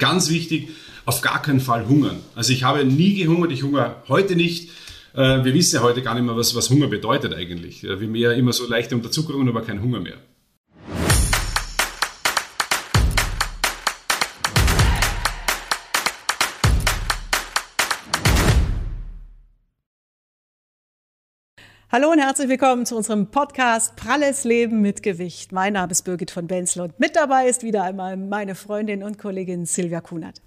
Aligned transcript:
ganz 0.00 0.28
wichtig, 0.28 0.70
auf 1.06 1.20
gar 1.20 1.40
keinen 1.40 1.60
Fall 1.60 1.86
hungern. 1.86 2.18
Also 2.34 2.52
ich 2.52 2.64
habe 2.64 2.84
nie 2.84 3.14
gehungert, 3.14 3.52
ich 3.52 3.62
hungere 3.62 4.02
heute 4.08 4.34
nicht. 4.34 4.70
Äh, 5.14 5.44
wir 5.44 5.54
wissen 5.54 5.76
ja 5.76 5.82
heute 5.82 6.02
gar 6.02 6.14
nicht 6.14 6.24
mehr, 6.24 6.36
was, 6.36 6.54
was 6.56 6.70
Hunger 6.70 6.88
bedeutet 6.88 7.34
eigentlich. 7.34 7.84
Wir 7.84 7.92
haben 7.92 8.14
ja 8.16 8.32
immer 8.32 8.52
so 8.52 8.66
leichte 8.68 8.96
Unterzuckerung, 8.96 9.48
aber 9.48 9.62
kein 9.62 9.80
Hunger 9.82 10.00
mehr. 10.00 10.18
Hallo 21.92 22.12
und 22.12 22.20
herzlich 22.20 22.48
willkommen 22.48 22.86
zu 22.86 22.96
unserem 22.96 23.32
Podcast 23.32 23.96
Pralles 23.96 24.44
Leben 24.44 24.80
mit 24.80 25.02
Gewicht. 25.02 25.50
Mein 25.50 25.72
Name 25.72 25.90
ist 25.90 26.02
Birgit 26.02 26.30
von 26.30 26.46
Benzler 26.46 26.84
und 26.84 27.00
mit 27.00 27.16
dabei 27.16 27.48
ist 27.48 27.64
wieder 27.64 27.82
einmal 27.82 28.16
meine 28.16 28.54
Freundin 28.54 29.02
und 29.02 29.18
Kollegin 29.18 29.66
Silvia 29.66 30.00
Kunert. 30.00 30.40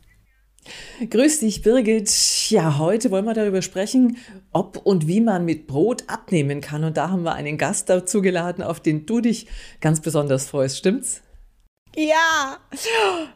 Grüß 1.10 1.42
dich, 1.42 1.62
Birgit. 1.62 2.10
Ja, 2.50 2.78
heute 2.78 3.12
wollen 3.12 3.26
wir 3.26 3.34
darüber 3.34 3.62
sprechen, 3.62 4.16
ob 4.54 4.78
und 4.86 5.06
wie 5.10 5.20
man 5.20 5.44
mit 5.44 5.68
Brot 5.68 6.06
abnehmen 6.08 6.62
kann. 6.62 6.86
Und 6.86 6.96
da 6.96 7.10
haben 7.10 7.24
wir 7.24 7.34
einen 7.34 7.58
Gast 7.58 7.90
dazu 7.90 8.22
geladen, 8.22 8.64
auf 8.64 8.80
den 8.80 9.06
du 9.06 9.20
dich 9.20 9.48
ganz 9.82 10.00
besonders 10.00 10.48
freust. 10.48 10.78
Stimmt's? 10.78 11.24
Ja, 11.96 12.58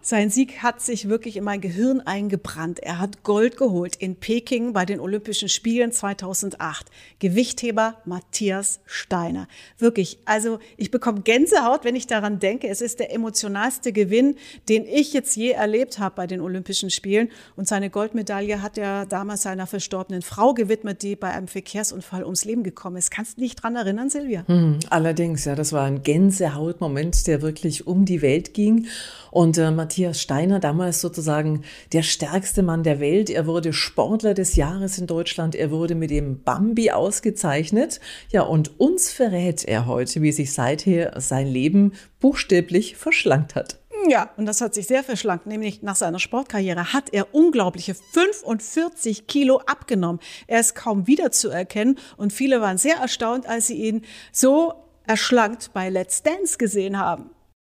sein 0.02 0.32
Sieg 0.32 0.64
hat 0.64 0.82
sich 0.82 1.08
wirklich 1.08 1.38
in 1.38 1.44
mein 1.44 1.62
Gehirn 1.62 2.02
eingebrannt. 2.02 2.80
Er 2.80 2.98
hat 2.98 3.22
Gold 3.22 3.56
geholt 3.56 3.96
in 3.96 4.16
Peking 4.16 4.74
bei 4.74 4.84
den 4.84 5.00
Olympischen 5.00 5.48
Spielen 5.48 5.92
2008. 5.92 6.88
Gewichtheber 7.20 8.02
Matthias 8.06 8.80
Steiner. 8.88 9.48
Wirklich, 9.78 10.18
also 10.26 10.58
ich 10.76 10.90
bekomme 10.90 11.22
Gänsehaut, 11.22 11.84
wenn 11.84 11.96
ich 11.96 12.08
daran 12.08 12.40
denke. 12.40 12.68
Es 12.68 12.82
ist 12.82 13.00
der 13.00 13.14
emotionalste 13.14 13.94
Gewinn, 13.94 14.36
den 14.70 14.86
ich 14.88 15.14
jetzt 15.14 15.36
je 15.36 15.52
erlebt 15.52 16.00
habe 16.00 16.16
bei 16.16 16.26
den 16.26 16.42
Olympischen 16.42 16.90
Spielen. 16.90 17.30
Und 17.56 17.68
seine 17.68 17.92
Goldmedaille 17.92 18.64
hat 18.64 18.80
er 18.80 19.06
damals 19.06 19.44
seiner 19.44 19.68
verstorbenen 19.68 20.24
Frau 20.24 20.56
gewidmet, 20.56 21.04
die 21.04 21.16
bei 21.16 21.30
einem 21.30 21.48
Verkehrsunfall 21.48 22.24
ums 22.24 22.44
Leben 22.44 22.64
gekommen 22.64 22.98
ist. 22.98 23.12
Kannst 23.12 23.38
du 23.38 23.42
dich 23.42 23.56
dran 23.56 23.76
erinnern, 23.76 24.10
Silvia? 24.10 24.46
Hm, 24.48 24.80
allerdings, 24.90 25.46
ja, 25.46 25.54
das 25.54 25.74
war 25.74 25.86
ein 25.86 26.02
Gänsehautmoment, 26.02 27.28
der 27.28 27.44
wirklich 27.44 27.86
um 27.86 28.06
die 28.06 28.24
Welt 28.24 28.47
ging. 28.54 28.88
Und 29.32 29.58
äh, 29.58 29.72
Matthias 29.72 30.22
Steiner, 30.22 30.60
damals 30.60 31.02
sozusagen 31.02 31.64
der 31.94 32.04
stärkste 32.04 32.64
Mann 32.64 32.84
der 32.84 33.00
Welt, 33.00 33.30
er 33.30 33.46
wurde 33.46 33.74
Sportler 33.74 34.34
des 34.34 34.56
Jahres 34.56 34.98
in 34.98 35.08
Deutschland, 35.08 35.56
er 35.56 35.72
wurde 35.72 35.96
mit 35.96 36.10
dem 36.10 36.44
Bambi 36.44 36.92
ausgezeichnet. 36.92 38.00
Ja, 38.32 38.42
und 38.44 38.80
uns 38.80 39.12
verrät 39.12 39.64
er 39.64 39.86
heute, 39.86 40.22
wie 40.22 40.32
sich 40.32 40.54
seither 40.54 41.20
sein 41.20 41.48
Leben 41.48 41.94
buchstäblich 42.20 42.96
verschlankt 42.96 43.56
hat. 43.56 43.80
Ja, 44.08 44.30
und 44.38 44.46
das 44.46 44.62
hat 44.62 44.74
sich 44.74 44.88
sehr 44.88 45.04
verschlankt. 45.04 45.48
Nämlich 45.48 45.82
nach 45.82 45.96
seiner 45.96 46.20
Sportkarriere 46.20 46.94
hat 46.94 47.14
er 47.14 47.34
unglaubliche 47.34 47.94
45 47.94 49.28
Kilo 49.28 49.62
abgenommen. 49.66 50.22
Er 50.46 50.60
ist 50.60 50.76
kaum 50.76 51.08
wiederzuerkennen 51.08 51.98
und 52.16 52.32
viele 52.32 52.62
waren 52.62 52.78
sehr 52.78 52.98
erstaunt, 52.98 53.48
als 53.48 53.68
sie 53.68 53.76
ihn 53.76 54.04
so 54.32 54.74
erschlankt 55.06 55.72
bei 55.74 55.90
Let's 55.90 56.24
Dance 56.24 56.58
gesehen 56.58 57.00
haben. 57.00 57.32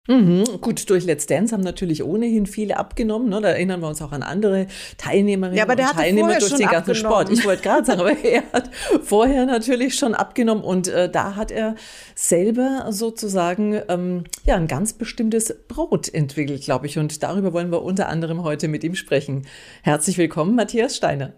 Mhm. 0.10 0.44
Gut, 0.60 0.90
durch 0.90 1.06
Let's 1.06 1.28
Dance 1.28 1.54
haben 1.54 1.64
natürlich 1.64 2.04
ohnehin 2.04 2.46
viele 2.46 2.76
abgenommen. 2.76 3.30
Ne? 3.30 3.40
Da 3.40 3.50
erinnern 3.50 3.80
wir 3.80 3.88
uns 3.88 4.02
auch 4.02 4.12
an 4.12 4.22
andere 4.22 4.68
Teilnehmerinnen 4.98 5.58
ja, 5.58 5.64
aber 5.64 5.78
der 5.78 5.92
und 5.92 5.96
Teilnehmer 5.96 6.40
durch 6.40 6.56
den 6.56 6.68
ganzen 6.68 6.94
Sport. 6.94 7.30
Ich 7.32 7.46
wollte 7.46 7.64
gerade 7.64 7.86
sagen, 7.86 8.02
aber 8.02 8.18
er 8.24 8.44
hat 8.52 8.70
vorher 9.02 9.46
natürlich 9.46 9.96
schon 9.96 10.14
abgenommen 10.14 10.62
und 10.62 10.90
äh, 10.90 11.10
da 11.10 11.38
hat 11.38 11.52
er 11.52 11.76
selber 12.16 12.88
sozusagen 12.90 13.82
ähm, 13.88 14.26
ja 14.44 14.56
ein 14.56 14.68
ganz 14.68 14.92
bestimmtes 14.92 15.56
Brot 15.70 16.14
entwickelt, 16.14 16.64
glaube 16.64 16.88
ich. 16.88 16.98
Und 17.00 17.24
darüber 17.24 17.54
wollen 17.54 17.72
wir 17.72 17.82
unter 17.82 18.10
anderem 18.10 18.44
heute 18.44 18.68
mit 18.68 18.84
ihm 18.84 18.96
sprechen. 18.96 19.48
Herzlich 19.84 20.18
willkommen, 20.18 20.56
Matthias 20.56 20.98
Steiner. 20.98 21.32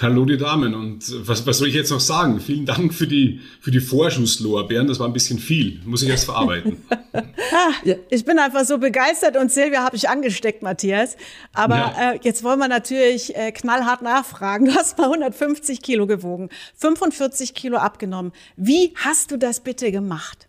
Hallo 0.00 0.24
die 0.24 0.36
Damen 0.36 0.74
und 0.74 1.26
was, 1.26 1.44
was 1.44 1.58
soll 1.58 1.68
ich 1.68 1.74
jetzt 1.74 1.90
noch 1.90 1.98
sagen? 1.98 2.38
Vielen 2.38 2.66
Dank 2.66 2.94
für 2.94 3.08
die, 3.08 3.40
für 3.60 3.72
die 3.72 3.80
Vorschusslorbeeren, 3.80 4.86
das 4.86 5.00
war 5.00 5.08
ein 5.08 5.12
bisschen 5.12 5.40
viel, 5.40 5.80
muss 5.84 6.02
ich 6.02 6.08
erst 6.08 6.26
verarbeiten. 6.26 6.84
ja. 7.84 7.96
Ich 8.08 8.24
bin 8.24 8.38
einfach 8.38 8.64
so 8.64 8.78
begeistert 8.78 9.36
und 9.36 9.50
Silvia 9.50 9.82
habe 9.82 9.96
ich 9.96 10.08
angesteckt, 10.08 10.62
Matthias. 10.62 11.16
Aber 11.52 11.76
ja. 11.76 12.12
äh, 12.12 12.20
jetzt 12.22 12.44
wollen 12.44 12.60
wir 12.60 12.68
natürlich 12.68 13.34
äh, 13.34 13.50
knallhart 13.50 14.02
nachfragen. 14.02 14.66
Du 14.66 14.74
hast 14.74 14.98
mal 14.98 15.04
150 15.04 15.82
Kilo 15.82 16.06
gewogen, 16.06 16.48
45 16.76 17.54
Kilo 17.54 17.78
abgenommen. 17.78 18.32
Wie 18.56 18.94
hast 18.94 19.32
du 19.32 19.36
das 19.36 19.60
bitte 19.60 19.90
gemacht? 19.90 20.47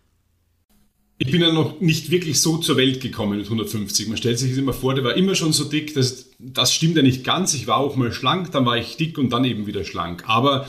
Ich 1.22 1.30
bin 1.30 1.42
ja 1.42 1.52
noch 1.52 1.82
nicht 1.82 2.10
wirklich 2.10 2.40
so 2.40 2.56
zur 2.56 2.78
Welt 2.78 3.02
gekommen 3.02 3.36
mit 3.36 3.44
150. 3.44 4.08
Man 4.08 4.16
stellt 4.16 4.38
sich 4.38 4.48
das 4.52 4.58
immer 4.58 4.72
vor, 4.72 4.94
der 4.94 5.04
war 5.04 5.18
immer 5.18 5.34
schon 5.34 5.52
so 5.52 5.64
dick. 5.64 5.92
Das, 5.92 6.30
das 6.38 6.72
stimmt 6.72 6.96
ja 6.96 7.02
nicht 7.02 7.24
ganz. 7.24 7.52
Ich 7.52 7.66
war 7.66 7.76
auch 7.76 7.94
mal 7.94 8.10
schlank, 8.10 8.52
dann 8.52 8.64
war 8.64 8.78
ich 8.78 8.96
dick 8.96 9.18
und 9.18 9.28
dann 9.28 9.44
eben 9.44 9.66
wieder 9.66 9.84
schlank. 9.84 10.24
Aber 10.26 10.66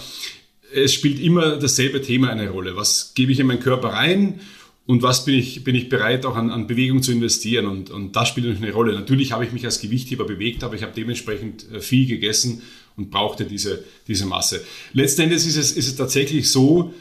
es 0.75 0.93
spielt 0.93 1.21
immer 1.21 1.55
dasselbe 1.55 2.01
Thema 2.01 2.31
eine 2.31 2.49
Rolle. 2.49 2.75
Was 2.75 3.13
gebe 3.15 3.31
ich 3.31 3.39
in 3.39 3.47
meinen 3.47 3.61
Körper 3.61 3.93
rein 3.93 4.41
und 4.85 5.03
was 5.03 5.23
bin 5.23 5.35
ich, 5.35 5.63
bin 5.63 5.73
ich 5.73 5.87
bereit 5.87 6.25
auch 6.25 6.35
an, 6.35 6.49
an 6.51 6.67
Bewegung 6.67 7.01
zu 7.01 7.13
investieren? 7.13 7.65
Und, 7.65 7.89
und 7.89 8.17
das 8.17 8.27
spielt 8.27 8.45
natürlich 8.47 8.65
eine 8.65 8.73
Rolle. 8.73 8.91
Natürlich 8.91 9.31
habe 9.31 9.45
ich 9.45 9.53
mich 9.53 9.63
als 9.63 9.79
Gewichtheber 9.79 10.25
bewegt, 10.25 10.65
aber 10.65 10.75
ich 10.75 10.83
habe 10.83 10.91
dementsprechend 10.93 11.65
äh, 11.71 11.79
viel 11.79 12.07
gegessen 12.07 12.61
und 12.97 13.09
brauchte 13.09 13.45
diese, 13.45 13.85
diese 14.09 14.25
Masse. 14.25 14.65
Letztendlich 14.91 15.47
ist 15.47 15.55
es, 15.55 15.71
ist 15.71 15.87
es 15.87 15.95
tatsächlich 15.95 16.51
so, 16.51 16.93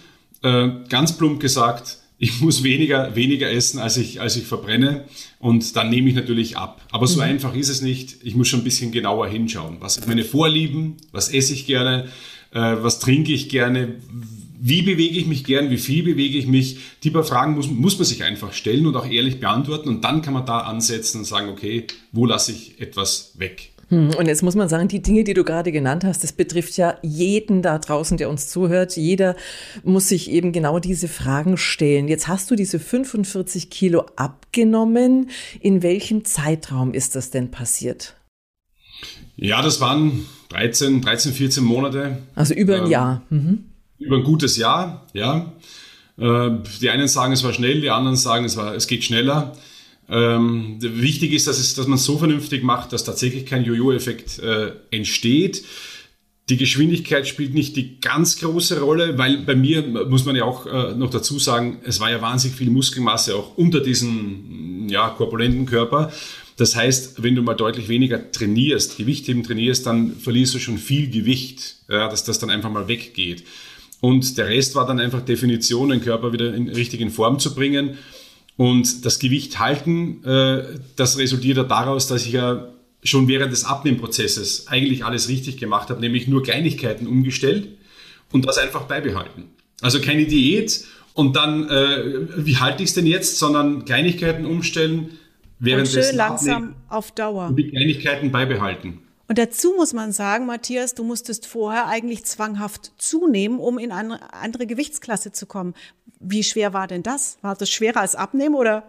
äh, 0.45 0.69
ganz 0.89 1.19
plump 1.19 1.41
gesagt, 1.41 1.99
ich 2.23 2.39
muss 2.43 2.63
weniger, 2.63 3.17
weniger 3.17 3.51
essen, 3.51 3.79
als 3.79 3.97
ich, 3.97 4.21
als 4.21 4.37
ich 4.37 4.45
verbrenne. 4.45 5.05
Und 5.39 5.75
dann 5.75 5.89
nehme 5.89 6.11
ich 6.11 6.15
natürlich 6.15 6.59
ab. 6.59 6.83
Aber 6.93 7.07
so 7.07 7.17
mhm. 7.17 7.23
einfach 7.23 7.55
ist 7.55 7.71
es 7.71 7.81
nicht. 7.81 8.19
Ich 8.23 8.37
muss 8.37 8.47
schon 8.47 8.61
ein 8.61 8.65
bisschen 8.65 8.93
genauer 8.93 9.27
hinschauen. 9.27 9.79
Was 9.81 9.95
sind 9.95 10.07
meine 10.07 10.25
Vorlieben? 10.25 10.99
Was 11.13 11.33
esse 11.33 11.55
ich 11.55 11.65
gerne? 11.65 12.11
Äh, 12.53 12.77
was 12.83 13.01
trinke 13.01 13.33
ich 13.33 13.49
gerne? 13.49 13.95
Wie 14.61 14.83
bewege 14.83 15.19
ich 15.19 15.25
mich 15.25 15.45
gern? 15.45 15.71
Wie 15.71 15.79
viel 15.79 16.03
bewege 16.03 16.37
ich 16.37 16.47
mich? 16.47 16.77
Die 17.05 17.11
paar 17.11 17.25
Fragen 17.25 17.55
muss, 17.55 17.71
muss 17.71 17.97
man 17.97 18.05
sich 18.05 18.23
einfach 18.23 18.53
stellen 18.53 18.87
und 18.87 18.97
auch 18.97 19.09
ehrlich 19.09 19.41
beantworten. 19.41 19.89
Und 19.89 20.05
dann 20.05 20.21
kann 20.21 20.35
man 20.35 20.45
da 20.45 20.59
ansetzen 20.59 21.21
und 21.21 21.25
sagen, 21.25 21.49
okay, 21.49 21.87
wo 22.13 22.27
lasse 22.27 22.53
ich 22.53 22.83
etwas 22.83 23.33
weg? 23.39 23.71
Hm, 23.91 24.15
und 24.15 24.27
jetzt 24.27 24.43
muss 24.43 24.55
man 24.55 24.69
sagen, 24.69 24.89
die 24.89 25.03
Dinge, 25.03 25.25
die 25.25 25.35
du 25.35 25.45
gerade 25.45 25.73
genannt 25.73 26.05
hast, 26.05 26.23
das 26.23 26.33
betrifft 26.33 26.77
ja 26.77 26.97
jeden 27.03 27.61
da 27.61 27.79
draußen, 27.79 28.17
der 28.17 28.31
uns 28.31 28.49
zuhört. 28.49 28.97
Jeder 28.97 29.37
muss 29.83 30.09
sich 30.09 30.31
eben 30.31 30.53
genau 30.53 30.79
diese 30.79 31.09
Fragen 31.09 31.57
stellen. 31.57 32.09
Jetzt 32.09 32.29
hast 32.29 32.51
du 32.51 32.55
diese 32.55 32.79
45 32.79 33.69
Kilo 33.69 34.07
abgenommen. 34.17 35.31
In 35.61 35.83
welchem 35.83 36.25
Zeitraum 36.25 36.95
ist 36.95 37.17
das 37.17 37.31
denn 37.31 37.51
passiert? 37.51 38.15
Ja, 39.37 39.61
das 39.61 39.81
waren 39.81 40.27
13, 40.51 41.03
13, 41.03 41.33
14 41.33 41.65
Monate. 41.65 42.19
Also 42.35 42.55
über 42.55 42.77
ein 42.77 42.85
ähm, 42.85 42.91
Jahr. 42.91 43.23
Mhm. 43.31 43.65
Über 43.99 44.17
ein 44.17 44.25
gutes 44.25 44.57
Jahr, 44.57 45.07
ja. 45.15 45.53
Äh, 46.17 46.51
die 46.81 46.91
einen 46.91 47.09
sagen, 47.09 47.33
es 47.33 47.43
war 47.43 47.53
schnell, 47.53 47.81
die 47.81 47.91
anderen 47.91 48.17
sagen, 48.17 48.45
es, 48.45 48.57
war, 48.57 48.75
es 48.75 48.87
geht 48.87 49.03
schneller. 49.03 49.57
Ähm, 50.11 50.79
wichtig 50.81 51.33
ist, 51.33 51.47
dass, 51.47 51.59
es, 51.59 51.75
dass 51.75 51.87
man 51.87 51.97
es 51.97 52.05
so 52.05 52.19
vernünftig 52.19 52.65
macht, 52.65 52.93
dass 52.93 53.05
tatsächlich 53.05 53.47
kein 53.47 53.65
Jojo-Effekt 53.65 54.41
äh, 54.41 54.73
entsteht. 54.91 55.65
Die 56.49 56.57
Geschwindigkeit 56.57 57.29
spielt 57.29 57.55
nicht 57.55 57.77
die 57.77 58.01
ganz 58.01 58.41
große 58.41 58.81
Rolle, 58.81 59.17
weil 59.19 59.39
bei 59.39 59.55
mir 59.55 59.83
muss 59.83 60.25
man 60.25 60.35
ja 60.35 60.43
auch 60.43 60.67
äh, 60.67 60.97
noch 60.97 61.11
dazu 61.11 61.39
sagen, 61.39 61.79
es 61.85 62.01
war 62.01 62.11
ja 62.11 62.21
wahnsinnig 62.21 62.59
viel 62.59 62.71
Muskelmasse 62.71 63.37
auch 63.37 63.57
unter 63.57 63.79
diesem 63.79 64.89
ja, 64.89 65.11
korpulenten 65.11 65.67
Körper. 65.67 66.13
Das 66.57 66.75
heißt, 66.75 67.23
wenn 67.23 67.37
du 67.37 67.43
mal 67.43 67.55
deutlich 67.55 67.89
weniger 67.89 68.33
trainierst, 68.33 68.97
Gewichtheben 68.97 69.45
trainierst, 69.45 69.87
dann 69.87 70.17
verlierst 70.17 70.55
du 70.55 70.59
schon 70.59 70.79
viel 70.79 71.09
Gewicht, 71.09 71.77
ja, 71.89 72.09
dass 72.09 72.25
das 72.25 72.41
dann 72.41 72.51
einfach 72.51 72.71
mal 72.71 72.89
weggeht. 72.89 73.45
Und 74.01 74.37
der 74.37 74.49
Rest 74.49 74.75
war 74.75 74.87
dann 74.87 74.99
einfach 74.99 75.21
Definition, 75.21 75.91
den 75.91 76.03
Körper 76.03 76.33
wieder 76.33 76.53
in 76.53 76.69
richtigen 76.69 77.11
Form 77.11 77.39
zu 77.39 77.55
bringen. 77.55 77.97
Und 78.57 79.05
das 79.05 79.19
Gewicht 79.19 79.59
halten, 79.59 80.23
äh, 80.25 80.79
das 80.97 81.19
resultiert 81.19 81.57
ja 81.57 81.65
daraus, 81.65 82.09
dass 82.09 82.27
ich 82.27 82.33
ja 82.33 82.73
schon 83.03 83.29
während 83.29 83.53
des 83.53 83.65
Abnehmprozesses 83.65 84.69
eigentlich 84.69 85.05
alles 85.05 85.29
richtig 85.29 85.57
gemacht 85.57 85.89
habe, 85.91 86.01
nämlich 86.01 86.29
nur 86.29 86.43
Kleinigkeiten 86.43 87.07
umgestellt 87.07 87.69
und 88.33 88.47
das 88.47 88.59
einfach 88.59 88.83
beibehalten. 88.83 89.45
Also 89.81 90.01
keine 90.01 90.27
Diät 90.27 90.85
und 91.15 91.37
dann, 91.37 91.69
äh, 91.69 92.29
wie 92.37 92.59
halte 92.59 92.83
ich 92.83 92.91
es 92.91 92.95
denn 92.95 93.07
jetzt, 93.07 93.39
sondern 93.39 93.85
Kleinigkeiten 93.85 94.45
umstellen, 94.45 95.19
während 95.59 95.87
und 95.87 96.03
schön 96.03 96.17
langsam 96.17 96.75
auf 96.89 97.13
Dauer. 97.13 97.49
Und 97.49 97.57
die 97.57 97.71
Kleinigkeiten 97.71 98.31
beibehalten. 98.31 99.01
Und 99.29 99.39
dazu 99.39 99.75
muss 99.77 99.93
man 99.93 100.11
sagen, 100.11 100.47
Matthias, 100.47 100.97
du 100.97 101.05
musstest 101.05 101.47
vorher 101.47 101.87
eigentlich 101.87 102.25
zwanghaft 102.25 102.91
zunehmen, 102.99 103.61
um 103.61 103.79
in 103.79 103.93
eine 103.93 104.35
andere 104.35 104.67
Gewichtsklasse 104.67 105.31
zu 105.31 105.47
kommen. 105.47 105.75
Wie 106.21 106.45
schwer 106.45 106.73
war 106.73 106.87
denn 106.87 107.03
das? 107.03 107.39
War 107.43 107.57
das 107.57 107.71
schwerer 107.71 108.01
als 108.01 108.15
Abnehmen 108.15 108.55
oder 108.55 108.85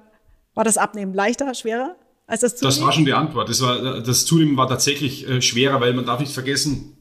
war 0.53 0.63
das 0.63 0.77
Abnehmen 0.77 1.13
leichter, 1.13 1.53
schwerer 1.53 1.95
als 2.27 2.41
das 2.41 2.57
Zunehmen? 2.57 2.75
Das 2.77 2.85
war 2.85 2.91
schon 2.91 3.05
die 3.05 3.13
Antwort. 3.13 3.49
Das, 3.49 3.61
war, 3.61 4.01
das 4.01 4.25
Zunehmen 4.25 4.57
war 4.57 4.67
tatsächlich 4.67 5.27
äh, 5.27 5.41
schwerer, 5.41 5.79
weil 5.79 5.93
man 5.93 6.05
darf 6.05 6.19
nicht 6.19 6.33
vergessen, 6.33 6.97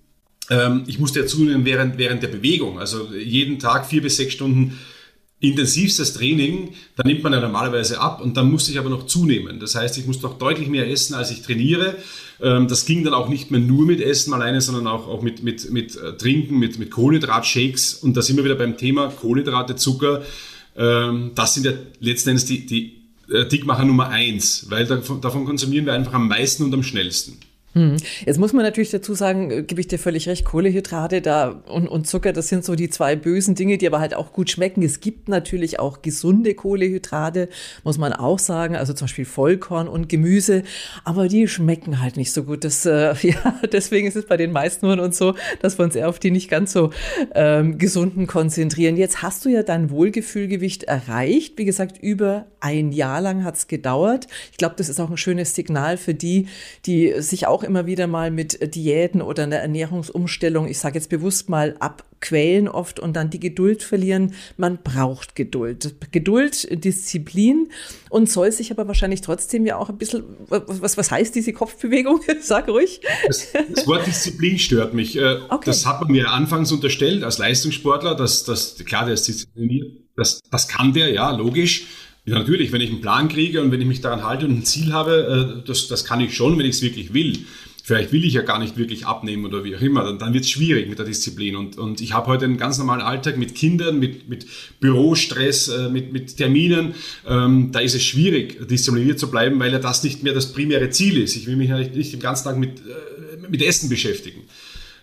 ähm, 0.49 0.85
ich 0.87 0.99
musste 0.99 1.21
ja 1.21 1.27
zunehmen 1.27 1.65
während, 1.65 1.99
während 1.99 2.23
der 2.23 2.29
Bewegung. 2.29 2.79
Also 2.79 3.13
jeden 3.13 3.59
Tag 3.59 3.87
vier 3.87 4.03
bis 4.03 4.17
sechs 4.17 4.35
Stunden 4.35 4.79
intensivstes 5.41 6.13
Training, 6.13 6.75
dann 6.97 7.07
nimmt 7.07 7.23
man 7.23 7.33
ja 7.33 7.41
normalerweise 7.41 7.99
ab 7.99 8.21
und 8.21 8.37
dann 8.37 8.51
muss 8.51 8.69
ich 8.69 8.79
aber 8.79 8.91
noch 8.91 9.07
zunehmen. 9.07 9.59
Das 9.59 9.75
heißt, 9.75 9.97
ich 9.97 10.07
muss 10.07 10.21
noch 10.21 10.39
deutlich 10.39 10.69
mehr 10.69 10.89
essen, 10.91 11.15
als 11.15 11.31
ich 11.31 11.43
trainiere. 11.43 11.97
Ähm, 12.43 12.69
das 12.69 12.85
ging 12.85 13.05
dann 13.05 13.15
auch 13.15 13.29
nicht 13.29 13.51
mehr 13.51 13.61
nur 13.61 13.87
mit 13.87 14.01
Essen 14.01 14.35
alleine, 14.35 14.61
sondern 14.61 14.87
auch, 14.87 15.09
auch 15.09 15.23
mit, 15.23 15.43
mit, 15.43 15.71
mit 15.71 15.97
äh, 15.97 16.17
Trinken, 16.17 16.59
mit, 16.59 16.79
mit 16.79 16.91
Kohlenhydratshakes. 16.91 17.95
Und 17.95 18.17
da 18.17 18.23
sind 18.23 18.37
wir 18.37 18.45
wieder 18.45 18.55
beim 18.55 18.77
Thema 18.77 19.09
Kohlenhydrate, 19.09 19.77
Zucker. 19.77 20.23
Ähm, 20.77 21.31
das 21.35 21.55
sind 21.55 21.65
ja 21.65 21.73
letzten 22.01 22.31
Endes 22.31 22.45
die, 22.45 22.67
die 22.67 23.01
äh, 23.31 23.47
Dickmacher 23.47 23.87
Nummer 23.87 24.09
eins, 24.11 24.67
weil 24.69 24.85
davon 24.87 25.45
konsumieren 25.47 25.87
wir 25.87 25.95
einfach 25.95 26.13
am 26.13 26.29
meisten 26.29 26.65
und 26.65 26.75
am 26.75 26.83
schnellsten. 26.83 27.39
Hm. 27.73 27.99
Jetzt 28.27 28.39
muss 28.39 28.53
man 28.53 28.65
natürlich 28.65 28.91
dazu 28.91 29.15
sagen, 29.15 29.51
äh, 29.53 29.63
gebe 29.63 29.81
ich 29.81 29.87
dir 29.87 29.99
völlig 29.99 30.29
recht, 30.29 30.45
Kohlehydrate 30.45 31.21
da 31.21 31.63
und, 31.69 31.87
und 31.87 32.09
Zucker, 32.09 32.33
das 32.33 32.49
sind 32.49 32.65
so 32.65 32.75
die 32.75 32.91
zwei 32.91 33.15
bösen 33.15 33.55
Dinge, 33.55 33.79
die 33.79 33.87
aber 33.87 34.01
halt 34.01 34.15
auch 34.15 34.33
gut 34.33 34.51
schmecken. 34.51 34.83
Es 34.83 34.99
gibt 34.99 35.29
natürlich 35.29 35.79
auch 35.79 36.03
gesunde 36.03 36.55
Kohlehydrate, 36.55 37.49
muss 37.85 37.97
man 37.97 38.13
auch 38.13 38.41
sagen, 38.41 38.75
also 38.75 38.93
zum 38.93 39.05
Beispiel 39.05 39.25
Vollkorn 39.25 39.87
und 39.87 40.09
Gemüse, 40.09 40.65
aber 41.05 41.29
die 41.29 41.47
schmecken 41.47 42.03
halt 42.03 42.17
nicht 42.17 42.33
so 42.33 42.43
gut. 42.43 42.65
Das, 42.65 42.85
äh, 42.87 43.15
ja, 43.23 43.61
deswegen 43.73 44.09
ist 44.09 44.17
es 44.17 44.27
bei 44.27 44.37
den 44.37 44.51
meisten 44.51 44.87
von 44.87 44.99
uns 44.99 45.17
so, 45.17 45.37
dass 45.63 45.79
wir 45.79 45.85
uns 45.85 45.95
eher 45.95 46.09
auf 46.09 46.19
die 46.19 46.33
nicht 46.33 46.51
ganz 46.51 46.73
so 46.73 46.91
ähm, 47.37 47.79
gesunden 47.79 48.27
konzentrieren. 48.27 48.97
Jetzt 48.97 49.23
hast 49.23 49.45
du 49.45 49.49
ja 49.49 49.63
dein 49.63 49.91
Wohlgefühlgewicht 49.91 50.85
erreicht. 50.85 51.57
Wie 51.57 51.65
gesagt, 51.65 51.99
über 51.99 52.47
ein 52.59 52.91
Jahr 52.91 53.21
lang 53.21 53.45
hat 53.45 53.57
es 53.57 53.69
gedauert. 53.69 54.27
Ich 54.51 54.59
glaube, 54.59 54.75
das 54.77 54.89
ist 54.89 55.01
auch 55.01 55.11
ein 55.11 55.17
schönes 55.17 55.55
Signal 55.55 55.97
für 55.97 56.15
die, 56.15 56.49
die 56.85 57.15
sich 57.21 57.47
auch 57.47 57.60
auch 57.61 57.65
immer 57.65 57.87
wieder 57.87 58.07
mal 58.07 58.31
mit 58.31 58.75
Diäten 58.75 59.21
oder 59.21 59.43
einer 59.43 59.57
Ernährungsumstellung, 59.57 60.67
ich 60.67 60.79
sage 60.79 60.97
jetzt 60.97 61.11
bewusst 61.11 61.49
mal, 61.49 61.77
abquälen 61.79 62.69
oft 62.69 62.99
und 62.99 63.15
dann 63.15 63.31
die 63.31 63.41
Geduld 63.41 63.83
verlieren. 63.83 64.35
Man 64.57 64.79
braucht 64.83 65.37
Geduld. 65.37 65.95
Geduld, 66.11 66.85
Disziplin 66.85 67.71
und 68.09 68.31
soll 68.31 68.51
sich 68.53 68.71
aber 68.71 68.89
wahrscheinlich 68.89 69.21
trotzdem 69.21 69.67
ja 69.67 69.77
auch 69.77 69.91
ein 69.91 69.99
bisschen, 69.99 70.25
was, 70.49 70.97
was 70.97 71.11
heißt 71.11 71.35
diese 71.35 71.53
Kopfbewegung? 71.53 72.21
Sag 72.41 72.69
ruhig. 72.69 73.01
Das, 73.27 73.49
das 73.75 73.87
Wort 73.87 74.07
Disziplin 74.07 74.59
stört 74.59 74.95
mich. 74.95 75.17
Äh, 75.17 75.41
okay. 75.49 75.65
Das 75.67 75.87
hat 75.87 76.01
man 76.01 76.11
mir 76.11 76.31
anfangs 76.31 76.73
unterstellt 76.73 77.25
als 77.25 77.39
Leistungssportler, 77.39 78.15
dass, 78.15 78.45
dass 78.45 78.77
klar, 78.85 79.05
der 79.05 79.15
ist 79.15 79.29
diszipliniert. 79.29 79.93
Das, 80.17 80.41
das 80.51 80.69
kann 80.69 80.93
der, 80.93 81.13
ja, 81.13 81.31
logisch. 81.31 81.87
Ja, 82.27 82.39
natürlich, 82.39 82.71
wenn 82.73 82.81
ich 82.81 82.91
einen 82.91 83.01
Plan 83.01 83.29
kriege 83.29 83.63
und 83.63 83.71
wenn 83.71 83.81
ich 83.81 83.87
mich 83.87 84.01
daran 84.03 84.25
halte 84.25 84.47
und 84.47 84.53
ein 84.53 84.65
Ziel 84.65 84.93
habe, 84.93 85.63
äh, 85.63 85.67
das, 85.67 85.89
das 85.89 86.05
kann 86.05 86.21
ich 86.21 86.37
schon, 86.37 86.59
wenn 86.59 86.67
ich 86.67 86.77
es 86.77 86.83
wirklich 86.83 87.15
will. 87.15 87.39
Vielleicht 87.83 88.13
will 88.13 88.25
ich 88.25 88.35
ja 88.35 88.43
gar 88.43 88.59
nicht 88.59 88.77
wirklich 88.77 89.07
abnehmen 89.07 89.47
oder 89.47 89.65
wie 89.65 89.75
auch 89.75 89.81
immer, 89.81 90.05
dann, 90.05 90.19
dann 90.19 90.33
wird 90.35 90.45
es 90.45 90.51
schwierig 90.51 90.89
mit 90.89 90.99
der 90.99 91.07
Disziplin. 91.07 91.57
Und, 91.57 91.79
und 91.79 92.01
ich 92.01 92.13
habe 92.13 92.27
heute 92.27 92.45
einen 92.45 92.59
ganz 92.59 92.79
normalen 92.79 93.01
Alltag 93.01 93.37
mit 93.37 93.55
Kindern, 93.55 93.99
mit, 93.99 94.29
mit 94.29 94.47
Bürostress, 94.81 95.69
äh, 95.69 95.89
mit, 95.89 96.13
mit 96.13 96.37
Terminen. 96.37 96.95
Ähm, 97.27 97.73
da 97.73 97.81
ist 97.81 97.95
es 97.95 98.05
schwierig, 98.05 98.69
diszipliniert 98.69 99.19
zu 99.19 99.31
bleiben, 99.31 99.59
weil 99.59 99.73
ja 99.73 99.79
das 99.79 100.05
nicht 100.05 100.23
mehr 100.23 100.35
das 100.35 100.53
primäre 100.53 100.91
Ziel 100.91 101.21
ist. 101.21 101.37
Ich 101.37 101.47
will 101.47 101.57
mich 101.57 101.71
ja 101.71 101.79
nicht, 101.79 101.97
nicht 101.97 102.13
den 102.13 102.21
ganzen 102.21 102.45
Tag 102.45 102.59
mit, 102.59 102.81
äh, 102.81 103.49
mit 103.49 103.63
Essen 103.63 103.89
beschäftigen. 103.89 104.43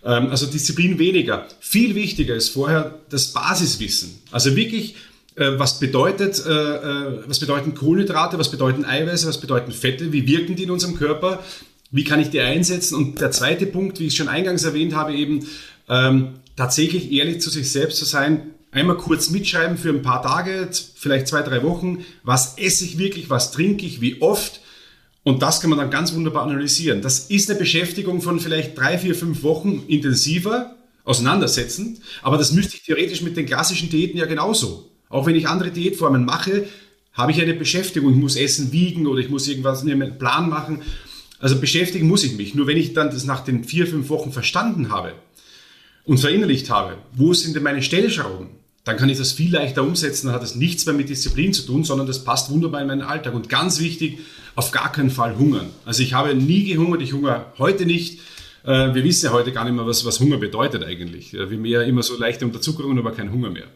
Ähm, 0.04 0.28
also 0.30 0.46
Disziplin 0.46 0.98
weniger. 0.98 1.46
Viel 1.60 1.94
wichtiger 1.94 2.36
ist 2.36 2.50
vorher 2.50 3.00
das 3.10 3.32
Basiswissen. 3.32 4.20
Also 4.30 4.56
wirklich 4.56 4.94
äh, 5.38 5.58
was 5.58 5.78
bedeutet, 5.78 6.44
äh, 6.44 6.50
äh, 6.50 7.22
was 7.26 7.38
bedeuten 7.38 7.74
Kohlenhydrate, 7.74 8.38
was 8.38 8.50
bedeuten 8.50 8.84
Eiweiße, 8.84 9.28
was 9.28 9.40
bedeuten 9.40 9.72
Fette, 9.72 10.12
wie 10.12 10.26
wirken 10.26 10.56
die 10.56 10.64
in 10.64 10.70
unserem 10.70 10.96
Körper, 10.96 11.42
wie 11.90 12.04
kann 12.04 12.20
ich 12.20 12.30
die 12.30 12.40
einsetzen? 12.40 12.96
Und 12.96 13.20
der 13.20 13.30
zweite 13.30 13.66
Punkt, 13.66 14.00
wie 14.00 14.06
ich 14.06 14.16
schon 14.16 14.28
eingangs 14.28 14.64
erwähnt 14.64 14.94
habe, 14.94 15.14
eben 15.14 15.46
ähm, 15.88 16.34
tatsächlich 16.56 17.12
ehrlich 17.12 17.40
zu 17.40 17.50
sich 17.50 17.70
selbst 17.70 17.98
zu 17.98 18.04
sein, 18.04 18.50
einmal 18.70 18.96
kurz 18.96 19.30
mitschreiben 19.30 19.78
für 19.78 19.90
ein 19.90 20.02
paar 20.02 20.22
Tage, 20.22 20.68
vielleicht 20.96 21.28
zwei, 21.28 21.42
drei 21.42 21.62
Wochen, 21.62 22.04
was 22.22 22.58
esse 22.58 22.84
ich 22.84 22.98
wirklich, 22.98 23.30
was 23.30 23.52
trinke 23.52 23.86
ich, 23.86 24.00
wie 24.00 24.20
oft. 24.20 24.60
Und 25.22 25.42
das 25.42 25.60
kann 25.60 25.70
man 25.70 25.78
dann 25.78 25.90
ganz 25.90 26.14
wunderbar 26.14 26.42
analysieren. 26.42 27.00
Das 27.00 27.30
ist 27.30 27.48
eine 27.48 27.58
Beschäftigung 27.58 28.22
von 28.22 28.40
vielleicht 28.40 28.76
drei, 28.76 28.98
vier, 28.98 29.14
fünf 29.14 29.42
Wochen 29.42 29.84
intensiver, 29.88 30.74
auseinandersetzend, 31.04 32.00
aber 32.22 32.36
das 32.36 32.52
müsste 32.52 32.76
ich 32.76 32.82
theoretisch 32.82 33.22
mit 33.22 33.36
den 33.36 33.46
klassischen 33.46 33.88
Diäten 33.88 34.18
ja 34.18 34.26
genauso. 34.26 34.90
Auch 35.08 35.26
wenn 35.26 35.34
ich 35.34 35.48
andere 35.48 35.70
Diätformen 35.70 36.24
mache, 36.24 36.66
habe 37.12 37.32
ich 37.32 37.40
eine 37.40 37.54
Beschäftigung. 37.54 38.12
Ich 38.12 38.18
muss 38.18 38.36
Essen 38.36 38.72
wiegen 38.72 39.06
oder 39.06 39.20
ich 39.20 39.28
muss 39.28 39.48
irgendwas 39.48 39.82
in 39.82 39.90
einem 39.90 40.18
Plan 40.18 40.48
machen. 40.48 40.82
Also 41.40 41.60
beschäftigen 41.60 42.06
muss 42.06 42.24
ich 42.24 42.36
mich. 42.36 42.54
Nur 42.54 42.66
wenn 42.66 42.76
ich 42.76 42.94
dann 42.94 43.10
das 43.10 43.24
nach 43.24 43.44
den 43.44 43.64
vier, 43.64 43.86
fünf 43.86 44.08
Wochen 44.08 44.32
verstanden 44.32 44.90
habe 44.90 45.12
und 46.04 46.18
verinnerlicht 46.18 46.70
habe, 46.70 46.98
wo 47.14 47.32
sind 47.32 47.56
denn 47.56 47.62
meine 47.62 47.82
Stellschrauben, 47.82 48.48
dann 48.84 48.96
kann 48.96 49.08
ich 49.08 49.18
das 49.18 49.32
viel 49.32 49.52
leichter 49.52 49.82
umsetzen. 49.82 50.28
Dann 50.28 50.34
hat 50.34 50.42
das 50.42 50.54
nichts 50.54 50.86
mehr 50.86 50.94
mit 50.94 51.08
Disziplin 51.08 51.52
zu 51.52 51.62
tun, 51.66 51.84
sondern 51.84 52.06
das 52.06 52.24
passt 52.24 52.50
wunderbar 52.50 52.80
in 52.80 52.86
meinen 52.86 53.02
Alltag. 53.02 53.34
Und 53.34 53.48
ganz 53.48 53.80
wichtig, 53.80 54.18
auf 54.54 54.70
gar 54.70 54.90
keinen 54.90 55.10
Fall 55.10 55.36
hungern. 55.36 55.70
Also 55.84 56.02
ich 56.02 56.14
habe 56.14 56.34
nie 56.34 56.64
gehungert, 56.64 57.02
ich 57.02 57.12
hungere 57.12 57.52
heute 57.58 57.84
nicht. 57.84 58.20
Äh, 58.64 58.94
wir 58.94 59.04
wissen 59.04 59.26
ja 59.26 59.32
heute 59.32 59.52
gar 59.52 59.64
nicht 59.64 59.74
mehr, 59.74 59.86
was, 59.86 60.04
was 60.04 60.20
Hunger 60.20 60.36
bedeutet 60.36 60.84
eigentlich. 60.84 61.32
Wir 61.32 61.42
haben 61.42 61.64
ja 61.64 61.82
immer 61.82 62.02
so 62.02 62.16
leichte 62.16 62.44
Unterzuckerung, 62.44 62.98
aber 62.98 63.12
kein 63.12 63.32
Hunger 63.32 63.50
mehr. 63.50 63.66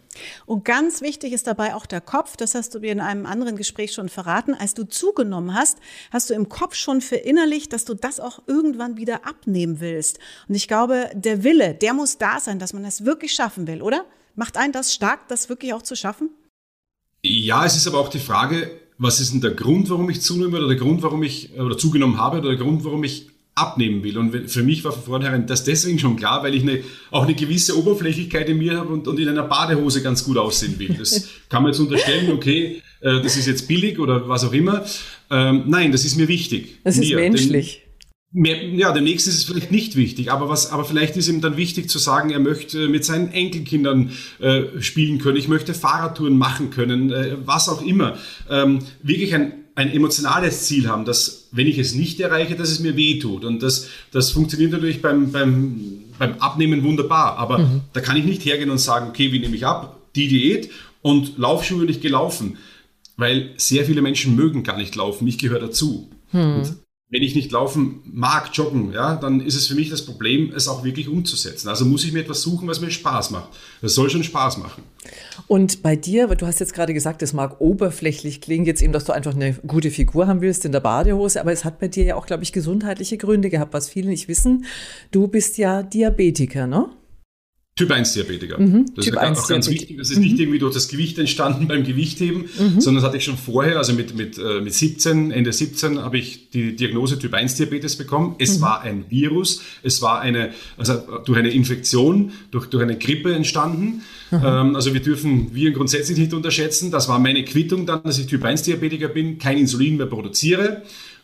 Und 0.46 0.64
ganz 0.64 1.00
wichtig 1.00 1.32
ist 1.32 1.46
dabei 1.46 1.74
auch 1.74 1.86
der 1.86 2.00
Kopf. 2.00 2.36
Das 2.36 2.54
hast 2.54 2.74
du 2.74 2.80
mir 2.80 2.92
in 2.92 3.00
einem 3.00 3.26
anderen 3.26 3.56
Gespräch 3.56 3.92
schon 3.92 4.08
verraten. 4.08 4.54
Als 4.54 4.74
du 4.74 4.84
zugenommen 4.84 5.54
hast, 5.54 5.78
hast 6.10 6.30
du 6.30 6.34
im 6.34 6.48
Kopf 6.48 6.74
schon 6.74 7.00
verinnerlicht, 7.00 7.72
dass 7.72 7.84
du 7.84 7.94
das 7.94 8.20
auch 8.20 8.42
irgendwann 8.46 8.96
wieder 8.96 9.26
abnehmen 9.26 9.80
willst. 9.80 10.18
Und 10.48 10.54
ich 10.54 10.68
glaube, 10.68 11.10
der 11.14 11.44
Wille, 11.44 11.74
der 11.74 11.94
muss 11.94 12.18
da 12.18 12.40
sein, 12.40 12.58
dass 12.58 12.72
man 12.72 12.82
das 12.82 13.04
wirklich 13.04 13.32
schaffen 13.32 13.66
will, 13.66 13.82
oder? 13.82 14.04
Macht 14.34 14.56
einen 14.56 14.72
das 14.72 14.94
stark, 14.94 15.28
das 15.28 15.48
wirklich 15.48 15.74
auch 15.74 15.82
zu 15.82 15.94
schaffen? 15.94 16.30
Ja, 17.22 17.64
es 17.64 17.76
ist 17.76 17.86
aber 17.86 17.98
auch 17.98 18.08
die 18.08 18.18
Frage, 18.18 18.70
was 18.98 19.20
ist 19.20 19.32
denn 19.32 19.40
der 19.40 19.52
Grund, 19.52 19.90
warum 19.90 20.08
ich 20.10 20.22
zunehme 20.22 20.58
oder 20.58 20.68
der 20.68 20.76
Grund, 20.76 21.02
warum 21.02 21.22
ich 21.22 21.58
oder 21.58 21.76
zugenommen 21.76 22.18
habe 22.18 22.38
oder 22.38 22.50
der 22.50 22.58
Grund, 22.58 22.84
warum 22.84 23.04
ich 23.04 23.28
abnehmen 23.54 24.02
will. 24.02 24.16
Und 24.16 24.50
für 24.50 24.62
mich 24.62 24.82
war 24.84 24.92
von 24.92 25.02
vornherein 25.02 25.46
das 25.46 25.64
deswegen 25.64 25.98
schon 25.98 26.16
klar, 26.16 26.42
weil 26.42 26.54
ich 26.54 26.62
eine, 26.62 26.80
auch 27.10 27.24
eine 27.24 27.34
gewisse 27.34 27.78
Oberflächlichkeit 27.78 28.48
in 28.48 28.58
mir 28.58 28.78
habe 28.78 28.92
und, 28.92 29.06
und 29.06 29.18
in 29.20 29.28
einer 29.28 29.42
Badehose 29.42 30.02
ganz 30.02 30.24
gut 30.24 30.38
aussehen 30.38 30.78
will. 30.78 30.94
Das 30.98 31.28
kann 31.48 31.62
man 31.62 31.72
jetzt 31.72 31.80
unterstellen, 31.80 32.32
okay, 32.32 32.82
äh, 33.00 33.20
das 33.20 33.36
ist 33.36 33.46
jetzt 33.46 33.68
billig 33.68 33.98
oder 33.98 34.28
was 34.28 34.44
auch 34.44 34.52
immer. 34.52 34.84
Ähm, 35.30 35.64
nein, 35.66 35.92
das 35.92 36.04
ist 36.04 36.16
mir 36.16 36.28
wichtig. 36.28 36.78
Das 36.84 36.96
ist 36.96 37.08
mir, 37.08 37.16
menschlich. 37.16 37.82
Dem, 38.34 38.78
ja, 38.78 38.92
dem 38.92 39.04
nächsten 39.04 39.28
ist 39.28 39.36
es 39.36 39.44
vielleicht 39.44 39.70
nicht 39.70 39.94
wichtig, 39.94 40.32
aber 40.32 40.48
was, 40.48 40.70
aber 40.70 40.86
vielleicht 40.86 41.18
ist 41.18 41.28
ihm 41.28 41.42
dann 41.42 41.58
wichtig 41.58 41.90
zu 41.90 41.98
sagen, 41.98 42.30
er 42.30 42.38
möchte 42.38 42.88
mit 42.88 43.04
seinen 43.04 43.30
Enkelkindern 43.30 44.12
äh, 44.40 44.80
spielen 44.80 45.18
können, 45.18 45.36
ich 45.36 45.48
möchte 45.48 45.74
Fahrradtouren 45.74 46.38
machen 46.38 46.70
können, 46.70 47.12
äh, 47.12 47.36
was 47.44 47.68
auch 47.68 47.82
immer. 47.82 48.16
Ähm, 48.48 48.78
wirklich 49.02 49.34
ein 49.34 49.61
ein 49.74 49.92
emotionales 49.92 50.64
Ziel 50.64 50.88
haben, 50.88 51.04
dass 51.04 51.48
wenn 51.50 51.66
ich 51.66 51.78
es 51.78 51.94
nicht 51.94 52.20
erreiche, 52.20 52.56
dass 52.56 52.70
es 52.70 52.80
mir 52.80 52.96
weh 52.96 53.18
tut. 53.18 53.44
Und 53.44 53.62
das, 53.62 53.88
das 54.10 54.30
funktioniert 54.30 54.72
natürlich 54.72 55.00
beim, 55.00 55.32
beim, 55.32 56.04
beim 56.18 56.34
Abnehmen 56.38 56.82
wunderbar. 56.82 57.38
Aber 57.38 57.58
mhm. 57.58 57.80
da 57.92 58.00
kann 58.00 58.16
ich 58.16 58.24
nicht 58.24 58.44
hergehen 58.44 58.70
und 58.70 58.78
sagen, 58.78 59.08
okay, 59.08 59.32
wie 59.32 59.38
nehme 59.38 59.56
ich 59.56 59.66
ab? 59.66 59.98
Die 60.14 60.28
Diät 60.28 60.70
und 61.00 61.38
Laufschuhe 61.38 61.84
nicht 61.84 62.02
gelaufen. 62.02 62.58
Weil 63.16 63.50
sehr 63.56 63.84
viele 63.84 64.02
Menschen 64.02 64.36
mögen 64.36 64.62
gar 64.62 64.76
nicht 64.76 64.94
laufen. 64.94 65.26
Ich 65.26 65.38
gehöre 65.38 65.60
dazu. 65.60 66.10
Mhm 66.32 66.81
wenn 67.12 67.22
ich 67.22 67.34
nicht 67.34 67.52
laufen 67.52 68.00
mag, 68.10 68.48
joggen, 68.54 68.90
ja, 68.92 69.16
dann 69.16 69.40
ist 69.40 69.54
es 69.54 69.66
für 69.66 69.74
mich 69.74 69.90
das 69.90 70.06
Problem, 70.06 70.50
es 70.56 70.66
auch 70.66 70.82
wirklich 70.82 71.10
umzusetzen. 71.10 71.68
Also 71.68 71.84
muss 71.84 72.04
ich 72.04 72.12
mir 72.12 72.20
etwas 72.20 72.40
suchen, 72.40 72.66
was 72.66 72.80
mir 72.80 72.90
Spaß 72.90 73.32
macht. 73.32 73.50
Das 73.82 73.94
soll 73.94 74.08
schon 74.08 74.24
Spaß 74.24 74.56
machen. 74.56 74.82
Und 75.46 75.82
bei 75.82 75.94
dir, 75.94 76.26
du 76.28 76.46
hast 76.46 76.58
jetzt 76.58 76.72
gerade 76.72 76.94
gesagt, 76.94 77.20
es 77.20 77.34
mag 77.34 77.60
oberflächlich 77.60 78.40
klingen, 78.40 78.64
jetzt 78.64 78.80
eben, 78.80 78.94
dass 78.94 79.04
du 79.04 79.12
einfach 79.12 79.34
eine 79.34 79.52
gute 79.52 79.90
Figur 79.90 80.26
haben 80.26 80.40
willst 80.40 80.64
in 80.64 80.72
der 80.72 80.80
Badehose, 80.80 81.38
aber 81.38 81.52
es 81.52 81.66
hat 81.66 81.78
bei 81.80 81.88
dir 81.88 82.04
ja 82.04 82.16
auch, 82.16 82.24
glaube 82.24 82.44
ich, 82.44 82.52
gesundheitliche 82.52 83.18
Gründe 83.18 83.50
gehabt, 83.50 83.74
was 83.74 83.90
viele 83.90 84.08
nicht 84.08 84.28
wissen. 84.28 84.64
Du 85.10 85.28
bist 85.28 85.58
ja 85.58 85.82
Diabetiker, 85.82 86.66
ne? 86.66 86.88
Typ 87.74 87.90
1 87.90 88.12
Diabetiker. 88.12 88.60
Mhm, 88.60 88.84
das 88.94 89.06
typ 89.06 89.14
ist 89.14 89.20
auch 89.20 89.48
ganz 89.48 89.70
wichtig. 89.70 89.96
Das 89.96 90.10
ist 90.10 90.18
mhm. 90.18 90.24
nicht 90.24 90.38
irgendwie 90.38 90.58
durch 90.58 90.74
das 90.74 90.88
Gewicht 90.88 91.18
entstanden 91.18 91.68
beim 91.68 91.84
Gewichtheben, 91.84 92.42
mhm. 92.42 92.80
sondern 92.82 92.96
das 92.96 93.04
hatte 93.04 93.16
ich 93.16 93.24
schon 93.24 93.38
vorher, 93.38 93.78
also 93.78 93.94
mit, 93.94 94.14
mit, 94.14 94.36
äh, 94.36 94.60
mit 94.60 94.74
17, 94.74 95.30
Ende 95.30 95.54
17 95.54 95.98
habe 96.00 96.18
ich 96.18 96.50
die 96.50 96.76
Diagnose 96.76 97.18
Typ 97.18 97.32
1 97.32 97.54
Diabetes 97.54 97.96
bekommen. 97.96 98.36
Es 98.38 98.58
mhm. 98.58 98.62
war 98.62 98.82
ein 98.82 99.04
Virus, 99.08 99.62
es 99.82 100.02
war 100.02 100.20
eine, 100.20 100.50
also 100.76 101.02
durch 101.24 101.38
eine 101.38 101.50
Infektion, 101.50 102.32
durch, 102.50 102.66
durch 102.66 102.82
eine 102.82 102.98
Grippe 102.98 103.34
entstanden. 103.34 104.02
Ähm, 104.32 104.76
also 104.76 104.92
wir 104.92 105.00
dürfen 105.00 105.54
Viren 105.54 105.74
grundsätzlich 105.74 106.18
nicht 106.18 106.34
unterschätzen. 106.34 106.90
Das 106.90 107.08
war 107.08 107.18
meine 107.18 107.42
Quittung 107.44 107.86
dann, 107.86 108.02
dass 108.02 108.18
ich 108.18 108.26
Typ 108.26 108.44
1 108.44 108.62
Diabetiker 108.62 109.08
bin, 109.08 109.38
kein 109.38 109.56
Insulin 109.56 109.96
mehr 109.96 110.06
produziere 110.06 110.82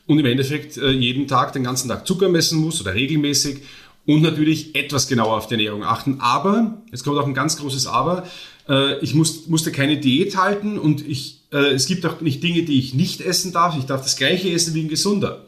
und 0.09 0.19
im 0.19 0.27
Endeffekt 0.27 0.79
äh, 0.79 0.91
jeden 0.91 1.29
Tag, 1.29 1.53
den 1.53 1.65
ganzen 1.65 1.89
Tag 1.89 2.07
Zucker 2.07 2.29
messen 2.29 2.59
muss 2.59 2.81
oder 2.81 2.95
regelmäßig 2.95 3.59
und 4.09 4.23
natürlich 4.23 4.75
etwas 4.75 5.07
genauer 5.07 5.37
auf 5.37 5.49
die 5.49 5.55
Ernährung 5.55 5.85
achten. 5.85 6.17
Aber, 6.21 6.81
jetzt 6.91 7.05
kommt 7.05 7.19
auch 7.19 7.27
ein 7.27 7.35
ganz 7.35 7.59
großes 7.59 7.87
Aber, 7.87 8.27
äh, 8.67 8.99
ich 9.01 9.13
muss, 9.13 9.49
musste 9.49 9.71
keine 9.71 9.99
Diät 9.99 10.35
halten 10.35 10.79
und 10.79 11.07
ich, 11.07 11.43
äh, 11.53 11.75
es 11.75 11.85
gibt 11.85 12.07
auch 12.07 12.23
nicht 12.23 12.43
Dinge, 12.43 12.63
die 12.63 12.79
ich 12.79 12.95
nicht 12.95 13.21
essen 13.21 13.53
darf. 13.53 13.77
Ich 13.77 13.85
darf 13.85 14.03
das 14.03 14.17
gleiche 14.17 14.51
essen 14.51 14.73
wie 14.73 14.81
ein 14.81 14.89
Gesunder. 14.89 15.45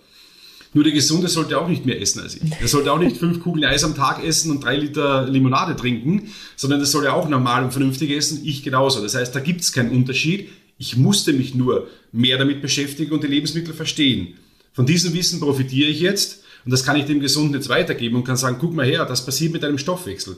Nur 0.74 0.84
der 0.84 0.92
Gesunde 0.92 1.28
sollte 1.28 1.58
auch 1.58 1.68
nicht 1.68 1.86
mehr 1.86 2.02
essen 2.02 2.20
als 2.20 2.34
ich. 2.36 2.42
Er 2.60 2.68
sollte 2.68 2.92
auch 2.92 2.98
nicht 2.98 3.16
fünf 3.16 3.40
Kugeln 3.40 3.64
Eis 3.64 3.82
am 3.82 3.94
Tag 3.94 4.22
essen 4.22 4.50
und 4.50 4.62
drei 4.62 4.76
Liter 4.76 5.26
Limonade 5.26 5.74
trinken, 5.74 6.28
sondern 6.54 6.80
das 6.80 6.92
soll 6.92 7.04
ja 7.04 7.14
auch 7.14 7.30
normal 7.30 7.64
und 7.64 7.72
vernünftig 7.72 8.10
essen. 8.10 8.42
Ich 8.44 8.62
genauso. 8.62 9.00
Das 9.00 9.14
heißt, 9.14 9.34
da 9.34 9.40
gibt 9.40 9.62
es 9.62 9.72
keinen 9.72 9.90
Unterschied. 9.90 10.50
Ich 10.76 10.98
musste 10.98 11.32
mich 11.32 11.54
nur 11.54 11.88
mehr 12.12 12.36
damit 12.36 12.60
beschäftigen 12.60 13.12
und 13.12 13.24
die 13.24 13.28
Lebensmittel 13.28 13.72
verstehen. 13.72 14.34
Von 14.74 14.84
diesem 14.84 15.14
Wissen 15.14 15.40
profitiere 15.40 15.88
ich 15.88 16.00
jetzt 16.00 16.42
und 16.64 16.70
das 16.70 16.84
kann 16.84 16.96
ich 16.96 17.06
dem 17.06 17.20
Gesunden 17.20 17.54
jetzt 17.54 17.68
weitergeben 17.68 18.16
und 18.16 18.24
kann 18.24 18.36
sagen, 18.36 18.56
guck 18.60 18.74
mal 18.74 18.86
her, 18.86 19.04
das 19.04 19.24
passiert 19.24 19.52
mit 19.52 19.62
deinem 19.62 19.78
Stoffwechsel. 19.78 20.36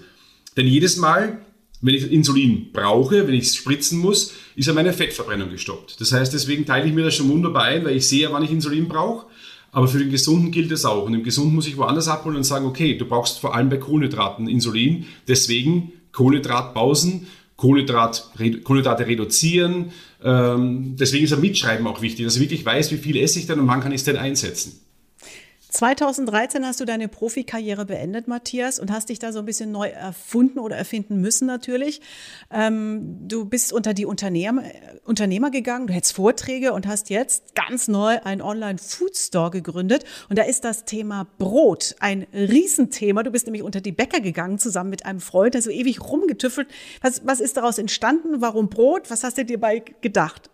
Denn 0.56 0.66
jedes 0.66 0.96
Mal, 0.96 1.38
wenn 1.80 1.94
ich 1.94 2.10
Insulin 2.10 2.70
brauche, 2.72 3.26
wenn 3.26 3.34
ich 3.34 3.44
es 3.44 3.56
spritzen 3.56 3.98
muss, 3.98 4.32
ist 4.54 4.66
ja 4.66 4.72
meine 4.72 4.92
Fettverbrennung 4.92 5.50
gestoppt. 5.50 6.00
Das 6.00 6.12
heißt, 6.12 6.32
deswegen 6.32 6.64
teile 6.64 6.86
ich 6.86 6.94
mir 6.94 7.04
das 7.04 7.14
schon 7.14 7.28
wunderbar 7.28 7.64
ein, 7.64 7.84
weil 7.84 7.96
ich 7.96 8.06
sehe, 8.06 8.32
wann 8.32 8.44
ich 8.44 8.52
Insulin 8.52 8.86
brauche. 8.86 9.26
Aber 9.72 9.88
für 9.88 9.98
den 9.98 10.10
Gesunden 10.10 10.52
gilt 10.52 10.70
es 10.70 10.84
auch. 10.84 11.06
Und 11.06 11.14
im 11.14 11.24
Gesunden 11.24 11.54
muss 11.54 11.66
ich 11.66 11.78
woanders 11.78 12.06
abholen 12.06 12.36
und 12.36 12.44
sagen, 12.44 12.66
okay, 12.66 12.96
du 12.96 13.06
brauchst 13.06 13.38
vor 13.38 13.54
allem 13.54 13.70
bei 13.70 13.78
Kohlenhydraten 13.78 14.46
Insulin. 14.46 15.06
Deswegen 15.26 15.92
Kohlenhydratpausen, 16.12 17.26
Kohlenhydrat, 17.56 18.30
Kohlenhydrate 18.64 19.06
reduzieren. 19.06 19.92
Ähm, 20.22 20.96
deswegen 20.98 21.24
ist 21.24 21.32
ein 21.32 21.40
Mitschreiben 21.40 21.86
auch 21.86 22.02
wichtig, 22.02 22.26
dass 22.26 22.36
ich 22.36 22.42
wirklich 22.42 22.64
weiß, 22.64 22.92
wie 22.92 22.98
viel 22.98 23.16
esse 23.16 23.38
ich 23.38 23.46
denn 23.46 23.58
und 23.58 23.66
wann 23.66 23.80
kann 23.80 23.92
ich 23.92 24.02
es 24.02 24.04
denn 24.04 24.16
einsetzen. 24.16 24.78
2013 25.72 26.66
hast 26.66 26.80
du 26.80 26.84
deine 26.84 27.08
Profikarriere 27.08 27.86
beendet, 27.86 28.28
Matthias, 28.28 28.78
und 28.78 28.92
hast 28.92 29.08
dich 29.08 29.18
da 29.18 29.32
so 29.32 29.38
ein 29.38 29.46
bisschen 29.46 29.72
neu 29.72 29.88
erfunden 29.88 30.58
oder 30.58 30.76
erfinden 30.76 31.20
müssen 31.22 31.46
natürlich. 31.46 32.02
Ähm, 32.50 33.26
du 33.26 33.46
bist 33.46 33.72
unter 33.72 33.94
die 33.94 34.04
Unternehmer, 34.04 34.64
Unternehmer 35.04 35.50
gegangen, 35.50 35.86
du 35.86 35.94
hältst 35.94 36.14
Vorträge 36.14 36.74
und 36.74 36.86
hast 36.86 37.08
jetzt 37.08 37.54
ganz 37.54 37.88
neu 37.88 38.18
einen 38.22 38.42
Online-Food-Store 38.42 39.50
gegründet. 39.50 40.04
Und 40.28 40.38
da 40.38 40.42
ist 40.42 40.64
das 40.64 40.84
Thema 40.84 41.26
Brot 41.38 41.96
ein 42.00 42.26
Riesenthema. 42.34 43.22
Du 43.22 43.30
bist 43.30 43.46
nämlich 43.46 43.62
unter 43.62 43.80
die 43.80 43.92
Bäcker 43.92 44.20
gegangen, 44.20 44.58
zusammen 44.58 44.90
mit 44.90 45.06
einem 45.06 45.20
Freund, 45.20 45.54
der 45.54 45.62
so 45.62 45.70
ewig 45.70 46.02
rumgetüffelt. 46.02 46.68
Was, 47.00 47.26
was 47.26 47.40
ist 47.40 47.56
daraus 47.56 47.78
entstanden? 47.78 48.42
Warum 48.42 48.68
Brot? 48.68 49.10
Was 49.10 49.24
hast 49.24 49.38
du 49.38 49.44
dir 49.46 49.56
dabei 49.56 49.82
gedacht? 50.02 50.50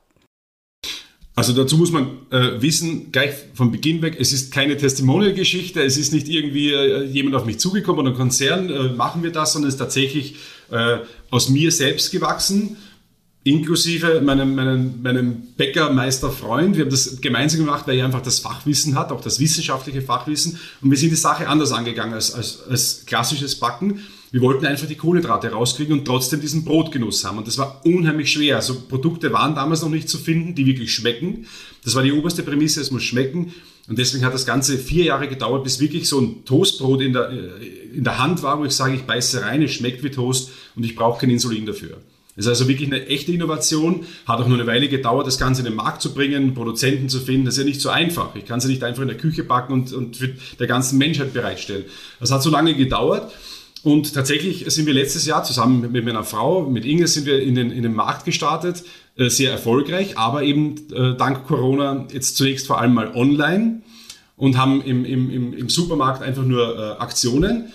Also 1.38 1.52
dazu 1.52 1.76
muss 1.76 1.92
man 1.92 2.08
äh, 2.30 2.60
wissen, 2.60 3.12
gleich 3.12 3.30
von 3.54 3.70
Beginn 3.70 4.02
weg, 4.02 4.16
es 4.18 4.32
ist 4.32 4.52
keine 4.52 4.76
Testimonial-Geschichte, 4.76 5.80
es 5.80 5.96
ist 5.96 6.12
nicht 6.12 6.26
irgendwie 6.26 6.72
äh, 6.72 7.04
jemand 7.04 7.36
auf 7.36 7.44
mich 7.44 7.60
zugekommen 7.60 8.00
oder 8.00 8.10
ein 8.10 8.16
Konzern, 8.16 8.68
äh, 8.68 8.88
machen 8.88 9.22
wir 9.22 9.30
das, 9.30 9.52
sondern 9.52 9.68
es 9.68 9.74
ist 9.74 9.78
tatsächlich 9.78 10.34
äh, 10.72 10.96
aus 11.30 11.48
mir 11.48 11.70
selbst 11.70 12.10
gewachsen, 12.10 12.76
inklusive 13.44 14.20
meinem, 14.20 14.56
meinem, 14.56 15.00
meinem 15.00 15.42
Bäckermeisterfreund. 15.56 16.76
Wir 16.76 16.86
haben 16.86 16.90
das 16.90 17.20
gemeinsam 17.20 17.60
gemacht, 17.60 17.86
weil 17.86 17.98
er 17.98 18.06
einfach 18.06 18.22
das 18.22 18.40
Fachwissen 18.40 18.98
hat, 18.98 19.12
auch 19.12 19.20
das 19.20 19.38
wissenschaftliche 19.38 20.02
Fachwissen. 20.02 20.58
Und 20.80 20.90
wir 20.90 20.98
sind 20.98 21.10
die 21.10 21.14
Sache 21.14 21.46
anders 21.46 21.70
angegangen 21.70 22.14
als, 22.14 22.34
als, 22.34 22.64
als 22.68 23.06
klassisches 23.06 23.54
Backen. 23.60 24.00
Wir 24.30 24.42
wollten 24.42 24.66
einfach 24.66 24.86
die 24.86 24.96
Kohlenhydrate 24.96 25.50
rauskriegen 25.50 25.98
und 25.98 26.04
trotzdem 26.04 26.40
diesen 26.40 26.64
Brotgenuss 26.64 27.24
haben. 27.24 27.38
Und 27.38 27.46
das 27.46 27.56
war 27.56 27.80
unheimlich 27.84 28.30
schwer. 28.30 28.56
Also 28.56 28.74
Produkte 28.88 29.32
waren 29.32 29.54
damals 29.54 29.82
noch 29.82 29.88
nicht 29.88 30.08
zu 30.08 30.18
finden, 30.18 30.54
die 30.54 30.66
wirklich 30.66 30.92
schmecken. 30.92 31.46
Das 31.82 31.94
war 31.94 32.02
die 32.02 32.12
oberste 32.12 32.42
Prämisse, 32.42 32.80
es 32.80 32.90
muss 32.90 33.04
schmecken. 33.04 33.54
Und 33.88 33.98
deswegen 33.98 34.24
hat 34.26 34.34
das 34.34 34.44
Ganze 34.44 34.76
vier 34.76 35.04
Jahre 35.04 35.28
gedauert, 35.28 35.64
bis 35.64 35.80
wirklich 35.80 36.08
so 36.08 36.20
ein 36.20 36.44
Toastbrot 36.44 37.00
in 37.00 37.14
der, 37.14 37.30
in 37.94 38.04
der 38.04 38.18
Hand 38.18 38.42
war, 38.42 38.58
wo 38.58 38.66
ich 38.66 38.72
sage, 38.72 38.94
ich 38.94 39.02
beiße 39.02 39.40
rein, 39.40 39.62
es 39.62 39.72
schmeckt 39.72 40.02
wie 40.02 40.10
Toast 40.10 40.50
und 40.76 40.84
ich 40.84 40.94
brauche 40.94 41.20
kein 41.20 41.30
Insulin 41.30 41.64
dafür. 41.64 41.96
Das 42.36 42.44
ist 42.44 42.50
also 42.50 42.68
wirklich 42.68 42.88
eine 42.88 43.06
echte 43.06 43.32
Innovation. 43.32 44.06
Hat 44.26 44.38
auch 44.38 44.46
nur 44.46 44.58
eine 44.58 44.66
Weile 44.68 44.88
gedauert, 44.88 45.26
das 45.26 45.38
Ganze 45.38 45.62
in 45.62 45.64
den 45.64 45.74
Markt 45.74 46.02
zu 46.02 46.14
bringen, 46.14 46.54
Produzenten 46.54 47.08
zu 47.08 47.18
finden. 47.18 47.46
Das 47.46 47.54
ist 47.54 47.58
ja 47.58 47.64
nicht 47.64 47.80
so 47.80 47.88
einfach. 47.88 48.36
Ich 48.36 48.44
kann 48.44 48.60
sie 48.60 48.68
nicht 48.68 48.84
einfach 48.84 49.02
in 49.02 49.08
der 49.08 49.16
Küche 49.16 49.42
backen 49.42 49.72
und, 49.72 49.92
und 49.92 50.18
für 50.18 50.34
der 50.60 50.68
ganzen 50.68 50.98
Menschheit 50.98 51.32
bereitstellen. 51.32 51.86
Das 52.20 52.30
hat 52.30 52.42
so 52.42 52.50
lange 52.50 52.74
gedauert. 52.74 53.32
Und 53.88 54.12
tatsächlich 54.12 54.66
sind 54.68 54.84
wir 54.84 54.92
letztes 54.92 55.24
Jahr 55.24 55.44
zusammen 55.44 55.90
mit 55.90 56.04
meiner 56.04 56.22
Frau, 56.22 56.68
mit 56.68 56.84
Inge, 56.84 57.08
sind 57.08 57.24
wir 57.24 57.40
in 57.40 57.54
den, 57.54 57.70
in 57.70 57.82
den 57.82 57.94
Markt 57.94 58.26
gestartet, 58.26 58.84
äh, 59.16 59.30
sehr 59.30 59.50
erfolgreich, 59.50 60.18
aber 60.18 60.42
eben 60.42 60.74
äh, 60.92 61.16
dank 61.16 61.46
Corona 61.46 62.06
jetzt 62.12 62.36
zunächst 62.36 62.66
vor 62.66 62.78
allem 62.78 62.92
mal 62.92 63.14
online 63.14 63.80
und 64.36 64.58
haben 64.58 64.82
im, 64.82 65.06
im, 65.06 65.54
im 65.54 65.68
Supermarkt 65.70 66.22
einfach 66.22 66.42
nur 66.42 66.78
äh, 66.78 67.02
Aktionen. 67.02 67.72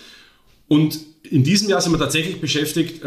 Und 0.67 0.99
in 1.23 1.43
diesem 1.43 1.67
Jahr 1.67 1.81
sind 1.81 1.93
wir 1.93 1.99
tatsächlich 1.99 2.39
beschäftigt, 2.39 3.01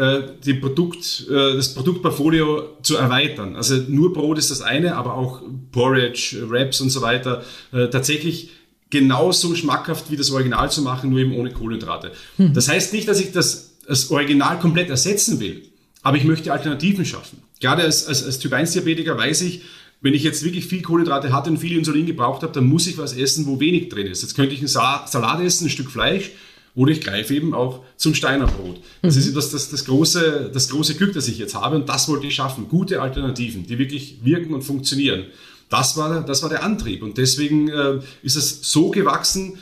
die 0.45 0.53
Produkt, 0.55 1.29
das 1.29 1.75
Produktportfolio 1.75 2.77
zu 2.81 2.97
erweitern. 2.97 3.55
Also 3.55 3.75
nur 3.87 4.11
Brot 4.11 4.37
ist 4.39 4.49
das 4.49 4.61
eine, 4.61 4.95
aber 4.95 5.13
auch 5.13 5.41
Porridge, 5.71 6.43
Wraps 6.49 6.81
und 6.81 6.89
so 6.89 7.01
weiter. 7.01 7.43
Tatsächlich 7.71 8.49
genauso 8.89 9.55
schmackhaft 9.55 10.11
wie 10.11 10.15
das 10.15 10.31
Original 10.31 10.71
zu 10.71 10.81
machen, 10.81 11.09
nur 11.09 11.19
eben 11.19 11.35
ohne 11.35 11.51
Kohlenhydrate. 11.51 12.11
Mhm. 12.37 12.53
Das 12.53 12.69
heißt 12.69 12.93
nicht, 12.93 13.07
dass 13.07 13.19
ich 13.19 13.31
das, 13.31 13.77
das 13.87 14.09
Original 14.11 14.59
komplett 14.59 14.89
ersetzen 14.89 15.39
will, 15.39 15.63
aber 16.03 16.17
ich 16.17 16.23
möchte 16.23 16.51
Alternativen 16.51 17.05
schaffen. 17.05 17.43
Gerade 17.59 17.83
als, 17.83 18.07
als, 18.07 18.23
als 18.23 18.39
Typ-1-Diabetiker 18.39 19.17
weiß 19.17 19.41
ich, 19.41 19.63
wenn 19.99 20.13
ich 20.13 20.23
jetzt 20.23 20.43
wirklich 20.43 20.65
viel 20.65 20.83
Kohlenhydrate 20.83 21.33
hatte 21.33 21.49
und 21.49 21.57
viel 21.57 21.77
Insulin 21.77 22.05
gebraucht 22.05 22.43
habe, 22.43 22.53
dann 22.53 22.65
muss 22.65 22.87
ich 22.87 22.97
was 22.97 23.17
essen, 23.17 23.47
wo 23.47 23.59
wenig 23.59 23.89
drin 23.89 24.07
ist. 24.07 24.21
Jetzt 24.21 24.35
könnte 24.35 24.53
ich 24.53 24.59
einen 24.59 24.67
Salat 24.67 25.41
essen, 25.41 25.65
ein 25.65 25.69
Stück 25.69 25.89
Fleisch, 25.89 26.31
oder 26.75 26.91
ich 26.91 27.01
greife 27.01 27.33
eben 27.33 27.55
auch 27.55 27.83
zum 27.95 28.13
Steinerbrot. 28.13 28.79
Das 29.01 29.15
mhm. 29.15 29.21
ist 29.21 29.35
das, 29.35 29.49
das, 29.49 29.69
das, 29.71 29.85
große, 29.85 30.51
das 30.53 30.69
große 30.69 30.93
Glück, 30.93 31.13
das 31.13 31.27
ich 31.27 31.39
jetzt 31.39 31.55
habe 31.55 31.75
und 31.75 31.89
das 31.89 32.07
wollte 32.07 32.27
ich 32.27 32.35
schaffen. 32.35 32.67
Gute 32.69 33.01
Alternativen, 33.01 33.65
die 33.65 33.79
wirklich 33.79 34.19
wirken 34.21 34.53
und 34.53 34.61
funktionieren. 34.61 35.25
Das 35.69 35.97
war, 35.97 36.21
das 36.21 36.43
war 36.43 36.49
der 36.49 36.63
Antrieb. 36.63 37.03
Und 37.03 37.17
deswegen 37.17 37.69
äh, 37.69 37.99
ist 38.21 38.35
es 38.35 38.71
so 38.71 38.89
gewachsen, 38.89 39.57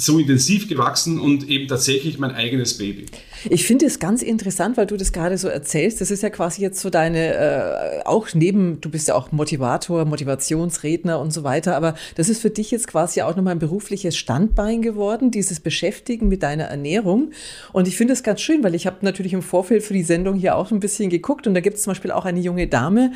so 0.00 0.20
intensiv 0.20 0.68
gewachsen 0.68 1.18
und 1.18 1.48
eben 1.48 1.66
tatsächlich 1.66 2.20
mein 2.20 2.30
eigenes 2.30 2.78
Baby. 2.78 3.06
Ich 3.50 3.66
finde 3.66 3.86
es 3.86 3.98
ganz 3.98 4.22
interessant, 4.22 4.76
weil 4.76 4.86
du 4.86 4.96
das 4.96 5.12
gerade 5.12 5.36
so 5.38 5.48
erzählst. 5.48 6.00
Das 6.00 6.12
ist 6.12 6.22
ja 6.22 6.30
quasi 6.30 6.62
jetzt 6.62 6.80
so 6.80 6.88
deine, 6.88 7.34
äh, 7.34 8.04
auch 8.04 8.28
neben, 8.32 8.80
du 8.80 8.90
bist 8.90 9.08
ja 9.08 9.16
auch 9.16 9.32
Motivator, 9.32 10.04
Motivationsredner 10.04 11.18
und 11.18 11.32
so 11.32 11.42
weiter, 11.42 11.76
aber 11.76 11.94
das 12.14 12.28
ist 12.28 12.40
für 12.40 12.50
dich 12.50 12.70
jetzt 12.70 12.86
quasi 12.86 13.22
auch 13.22 13.34
nochmal 13.34 13.56
ein 13.56 13.58
berufliches 13.58 14.16
Standbein 14.16 14.82
geworden, 14.82 15.32
dieses 15.32 15.58
Beschäftigen 15.58 16.28
mit 16.28 16.44
deiner 16.44 16.64
Ernährung. 16.64 17.32
Und 17.72 17.88
ich 17.88 17.96
finde 17.96 18.12
es 18.12 18.22
ganz 18.22 18.40
schön, 18.40 18.62
weil 18.62 18.76
ich 18.76 18.86
habe 18.86 18.98
natürlich 19.02 19.32
im 19.32 19.42
Vorfeld 19.42 19.82
für 19.82 19.94
die 19.94 20.04
Sendung 20.04 20.36
hier 20.36 20.54
auch 20.54 20.70
ein 20.70 20.78
bisschen 20.78 21.10
geguckt 21.10 21.48
und 21.48 21.54
da 21.54 21.60
gibt 21.60 21.76
es 21.76 21.82
zum 21.82 21.90
Beispiel 21.90 22.12
auch 22.12 22.24
eine 22.24 22.40
junge 22.40 22.68
Dame, 22.68 23.12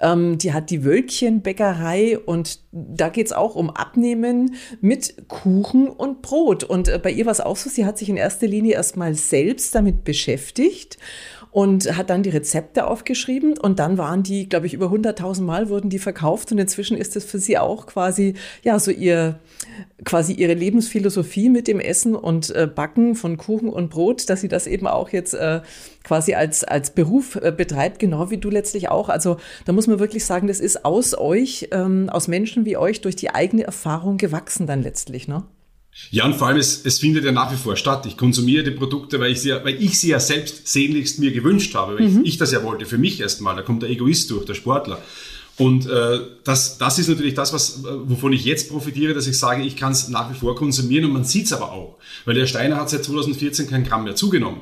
ähm, 0.00 0.36
die 0.36 0.52
hat 0.52 0.68
die 0.68 0.84
Wölkchenbäckerei 0.84 2.18
und 2.18 2.60
da 2.72 3.08
geht 3.08 3.26
es 3.26 3.32
auch 3.32 3.54
um 3.54 3.70
Abnehmen 3.70 4.54
mit 4.82 5.28
Kuchen 5.28 5.88
und 5.88 6.25
Brot. 6.26 6.64
Und 6.64 6.88
äh, 6.88 6.98
bei 7.00 7.12
ihr 7.12 7.24
war 7.24 7.32
es 7.32 7.40
auch 7.40 7.56
so, 7.56 7.70
sie 7.70 7.86
hat 7.86 7.98
sich 7.98 8.08
in 8.08 8.16
erster 8.16 8.48
Linie 8.48 8.74
erstmal 8.74 9.14
selbst 9.14 9.74
damit 9.76 10.02
beschäftigt 10.02 10.98
und 11.52 11.96
hat 11.96 12.10
dann 12.10 12.24
die 12.24 12.30
Rezepte 12.30 12.86
aufgeschrieben 12.86 13.56
und 13.56 13.78
dann 13.78 13.96
waren 13.96 14.24
die, 14.24 14.48
glaube 14.48 14.66
ich, 14.66 14.74
über 14.74 14.88
100.000 14.88 15.42
Mal 15.42 15.68
wurden 15.68 15.88
die 15.88 16.00
verkauft 16.00 16.50
und 16.50 16.58
inzwischen 16.58 16.96
ist 16.96 17.14
es 17.14 17.24
für 17.24 17.38
sie 17.38 17.56
auch 17.58 17.86
quasi, 17.86 18.34
ja, 18.62 18.78
so 18.80 18.90
ihr, 18.90 19.38
quasi 20.04 20.32
ihre 20.32 20.54
Lebensphilosophie 20.54 21.48
mit 21.48 21.68
dem 21.68 21.78
Essen 21.78 22.16
und 22.16 22.50
äh, 22.50 22.66
Backen 22.66 23.14
von 23.14 23.36
Kuchen 23.36 23.68
und 23.68 23.88
Brot, 23.88 24.28
dass 24.28 24.40
sie 24.40 24.48
das 24.48 24.66
eben 24.66 24.88
auch 24.88 25.10
jetzt 25.10 25.32
äh, 25.32 25.60
quasi 26.02 26.34
als, 26.34 26.64
als 26.64 26.90
Beruf 26.90 27.36
äh, 27.36 27.52
betreibt, 27.56 28.00
genau 28.00 28.30
wie 28.30 28.38
du 28.38 28.50
letztlich 28.50 28.88
auch. 28.88 29.08
Also 29.08 29.36
da 29.64 29.72
muss 29.72 29.86
man 29.86 30.00
wirklich 30.00 30.24
sagen, 30.24 30.48
das 30.48 30.58
ist 30.58 30.84
aus 30.84 31.16
euch, 31.16 31.68
ähm, 31.70 32.10
aus 32.10 32.26
Menschen 32.26 32.66
wie 32.66 32.76
euch 32.76 33.00
durch 33.00 33.14
die 33.14 33.30
eigene 33.30 33.62
Erfahrung 33.62 34.16
gewachsen 34.18 34.66
dann 34.66 34.82
letztlich, 34.82 35.28
ne? 35.28 35.44
Ja, 36.10 36.24
und 36.24 36.34
vor 36.34 36.48
allem, 36.48 36.58
es, 36.58 36.84
es 36.84 36.98
findet 36.98 37.24
ja 37.24 37.32
nach 37.32 37.52
wie 37.52 37.56
vor 37.56 37.76
statt. 37.76 38.06
Ich 38.06 38.16
konsumiere 38.16 38.64
die 38.64 38.70
Produkte, 38.70 39.18
weil 39.18 39.32
ich 39.32 39.40
sie, 39.40 39.50
weil 39.50 39.82
ich 39.82 39.98
sie 39.98 40.08
ja 40.08 40.20
selbst 40.20 40.68
sehnlichst 40.68 41.18
mir 41.18 41.32
gewünscht 41.32 41.74
habe, 41.74 41.98
weil 41.98 42.08
mhm. 42.08 42.20
ich, 42.22 42.34
ich 42.34 42.38
das 42.38 42.52
ja 42.52 42.62
wollte, 42.62 42.86
für 42.86 42.98
mich 42.98 43.20
erstmal. 43.20 43.56
Da 43.56 43.62
kommt 43.62 43.82
der 43.82 43.90
Egoist 43.90 44.30
durch, 44.30 44.44
der 44.44 44.54
Sportler. 44.54 45.02
Und 45.58 45.86
äh, 45.86 46.20
das, 46.44 46.76
das 46.76 46.98
ist 46.98 47.08
natürlich 47.08 47.34
das, 47.34 47.52
was, 47.52 47.82
wovon 47.82 48.32
ich 48.34 48.44
jetzt 48.44 48.68
profitiere, 48.68 49.14
dass 49.14 49.26
ich 49.26 49.38
sage, 49.38 49.62
ich 49.62 49.76
kann 49.76 49.92
es 49.92 50.08
nach 50.08 50.30
wie 50.30 50.38
vor 50.38 50.54
konsumieren 50.54 51.06
und 51.06 51.12
man 51.12 51.24
sieht 51.24 51.46
es 51.46 51.52
aber 51.52 51.72
auch. 51.72 51.96
Weil 52.26 52.34
der 52.34 52.46
Steiner 52.46 52.76
hat 52.76 52.90
seit 52.90 53.04
2014 53.04 53.68
kein 53.68 53.84
Gramm 53.84 54.04
mehr 54.04 54.14
zugenommen 54.14 54.60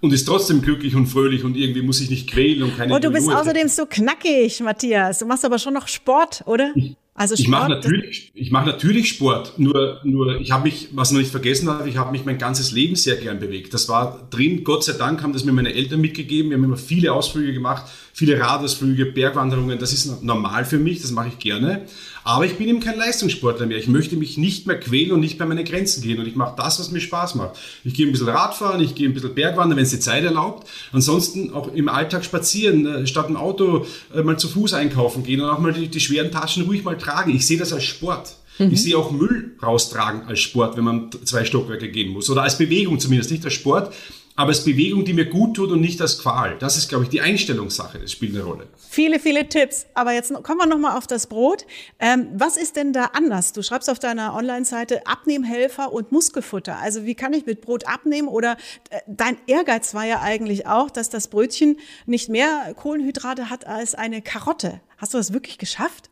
und 0.00 0.12
ist 0.12 0.24
trotzdem 0.24 0.62
glücklich 0.62 0.94
und 0.94 1.06
fröhlich 1.06 1.44
und 1.44 1.56
irgendwie 1.56 1.82
muss 1.82 1.98
sich 1.98 2.08
nicht 2.08 2.30
quälen 2.30 2.62
und 2.62 2.76
keine 2.76 2.94
Und 2.94 3.04
du 3.04 3.10
bist 3.10 3.30
außerdem 3.30 3.68
so 3.68 3.84
knackig, 3.84 4.60
Matthias. 4.60 5.18
Du 5.18 5.26
machst 5.26 5.44
aber 5.44 5.58
schon 5.58 5.74
noch 5.74 5.88
Sport, 5.88 6.42
oder? 6.46 6.72
Ich, 6.74 6.96
also 7.16 7.34
ich 7.34 7.46
mache 7.46 7.70
natürlich, 7.70 8.32
ich 8.34 8.50
mache 8.50 8.66
natürlich 8.66 9.08
Sport. 9.08 9.56
Nur, 9.56 10.00
nur 10.02 10.40
ich 10.40 10.50
habe 10.50 10.64
mich, 10.64 10.88
was 10.92 11.12
noch 11.12 11.20
nicht 11.20 11.30
vergessen 11.30 11.68
habe, 11.68 11.88
ich 11.88 11.96
habe 11.96 12.10
mich 12.10 12.24
mein 12.24 12.38
ganzes 12.38 12.72
Leben 12.72 12.96
sehr 12.96 13.14
gern 13.16 13.38
bewegt. 13.38 13.72
Das 13.72 13.88
war 13.88 14.26
drin. 14.30 14.64
Gott 14.64 14.82
sei 14.82 14.94
Dank 14.94 15.22
haben 15.22 15.32
das 15.32 15.44
mir 15.44 15.52
meine 15.52 15.72
Eltern 15.72 16.00
mitgegeben. 16.00 16.50
Wir 16.50 16.56
haben 16.56 16.64
immer 16.64 16.76
viele 16.76 17.12
Ausflüge 17.12 17.52
gemacht, 17.52 17.84
viele 18.14 18.40
Radausflüge, 18.40 19.06
Bergwanderungen. 19.06 19.78
Das 19.78 19.92
ist 19.92 20.22
normal 20.22 20.64
für 20.64 20.78
mich. 20.78 21.02
Das 21.02 21.10
mache 21.10 21.28
ich 21.28 21.38
gerne. 21.40 21.82
Aber 22.22 22.46
ich 22.46 22.56
bin 22.56 22.68
eben 22.68 22.80
kein 22.80 22.96
Leistungssportler 22.96 23.66
mehr. 23.66 23.76
Ich 23.76 23.88
möchte 23.88 24.16
mich 24.16 24.38
nicht 24.38 24.68
mehr 24.68 24.78
quälen 24.78 25.12
und 25.12 25.20
nicht 25.20 25.36
bei 25.36 25.44
meine 25.44 25.64
Grenzen 25.64 26.00
gehen. 26.00 26.20
Und 26.20 26.26
ich 26.26 26.36
mache 26.36 26.54
das, 26.56 26.78
was 26.78 26.92
mir 26.92 27.00
Spaß 27.00 27.34
macht. 27.34 27.58
Ich 27.82 27.92
gehe 27.92 28.06
ein 28.06 28.12
bisschen 28.12 28.28
Radfahren, 28.28 28.80
ich 28.80 28.94
gehe 28.94 29.08
ein 29.08 29.14
bisschen 29.14 29.34
Bergwandern, 29.34 29.76
wenn 29.76 29.84
es 29.84 29.90
die 29.90 29.98
Zeit 29.98 30.22
erlaubt. 30.22 30.68
Ansonsten 30.92 31.52
auch 31.52 31.74
im 31.74 31.88
Alltag 31.88 32.24
spazieren, 32.24 32.86
äh, 32.86 33.06
statt 33.06 33.28
ein 33.28 33.36
Auto 33.36 33.84
äh, 34.14 34.22
mal 34.22 34.38
zu 34.38 34.48
Fuß 34.48 34.74
einkaufen 34.74 35.24
gehen 35.24 35.40
und 35.40 35.50
auch 35.50 35.58
mal 35.58 35.72
die, 35.72 35.88
die 35.88 36.00
schweren 36.00 36.30
Taschen 36.30 36.64
ruhig 36.64 36.84
mal 36.84 36.96
tragen. 36.96 37.34
Ich 37.34 37.46
sehe 37.46 37.58
das 37.58 37.72
als 37.72 37.84
Sport. 37.84 38.36
Mhm. 38.60 38.70
Ich 38.70 38.82
sehe 38.82 38.96
auch 38.96 39.10
Müll 39.10 39.56
raustragen 39.60 40.22
als 40.28 40.38
Sport, 40.38 40.76
wenn 40.76 40.84
man 40.84 41.10
zwei 41.24 41.44
Stockwerke 41.44 41.90
gehen 41.90 42.12
muss. 42.12 42.30
Oder 42.30 42.42
als 42.42 42.58
Bewegung 42.58 43.00
zumindest, 43.00 43.32
nicht 43.32 43.44
als 43.44 43.54
Sport 43.54 43.92
aber 44.36 44.48
als 44.48 44.64
Bewegung, 44.64 45.04
die 45.04 45.12
mir 45.12 45.26
gut 45.26 45.54
tut 45.54 45.70
und 45.70 45.80
nicht 45.80 46.00
als 46.00 46.18
Qual. 46.18 46.58
Das 46.58 46.76
ist, 46.76 46.88
glaube 46.88 47.04
ich, 47.04 47.10
die 47.10 47.20
Einstellungssache. 47.20 48.00
Das 48.00 48.10
spielt 48.10 48.34
eine 48.34 48.42
Rolle. 48.42 48.66
Viele, 48.76 49.20
viele 49.20 49.48
Tipps. 49.48 49.86
Aber 49.94 50.12
jetzt 50.12 50.32
kommen 50.42 50.58
wir 50.58 50.66
nochmal 50.66 50.98
auf 50.98 51.06
das 51.06 51.28
Brot. 51.28 51.64
Ähm, 52.00 52.26
was 52.34 52.56
ist 52.56 52.74
denn 52.74 52.92
da 52.92 53.10
anders? 53.12 53.52
Du 53.52 53.62
schreibst 53.62 53.88
auf 53.88 54.00
deiner 54.00 54.34
Online-Seite 54.34 55.06
Abnehmhelfer 55.06 55.92
und 55.92 56.10
Muskelfutter. 56.10 56.76
Also 56.78 57.04
wie 57.04 57.14
kann 57.14 57.32
ich 57.32 57.46
mit 57.46 57.60
Brot 57.60 57.86
abnehmen? 57.86 58.26
Oder 58.26 58.56
äh, 58.90 58.98
dein 59.06 59.36
Ehrgeiz 59.46 59.94
war 59.94 60.04
ja 60.04 60.20
eigentlich 60.20 60.66
auch, 60.66 60.90
dass 60.90 61.10
das 61.10 61.28
Brötchen 61.28 61.78
nicht 62.06 62.28
mehr 62.28 62.74
Kohlenhydrate 62.74 63.50
hat 63.50 63.68
als 63.68 63.94
eine 63.94 64.20
Karotte. 64.20 64.80
Hast 64.96 65.14
du 65.14 65.18
das 65.18 65.32
wirklich 65.32 65.58
geschafft? 65.58 66.10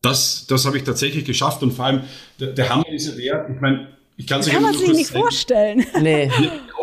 Das, 0.00 0.46
das 0.46 0.64
habe 0.64 0.78
ich 0.78 0.84
tatsächlich 0.84 1.26
geschafft 1.26 1.62
und 1.62 1.72
vor 1.72 1.84
allem 1.84 2.04
der, 2.40 2.52
der 2.52 2.70
Hammer 2.70 2.88
ist 2.88 3.08
ja 3.08 3.14
der, 3.14 3.50
ich 3.54 3.60
meine, 3.60 3.96
ich 4.16 4.26
kann, 4.26 4.40
kann 4.40 4.62
man 4.62 4.74
sich 4.74 4.92
nicht 4.92 5.10
vorstellen. 5.10 5.84
Nee. 6.00 6.30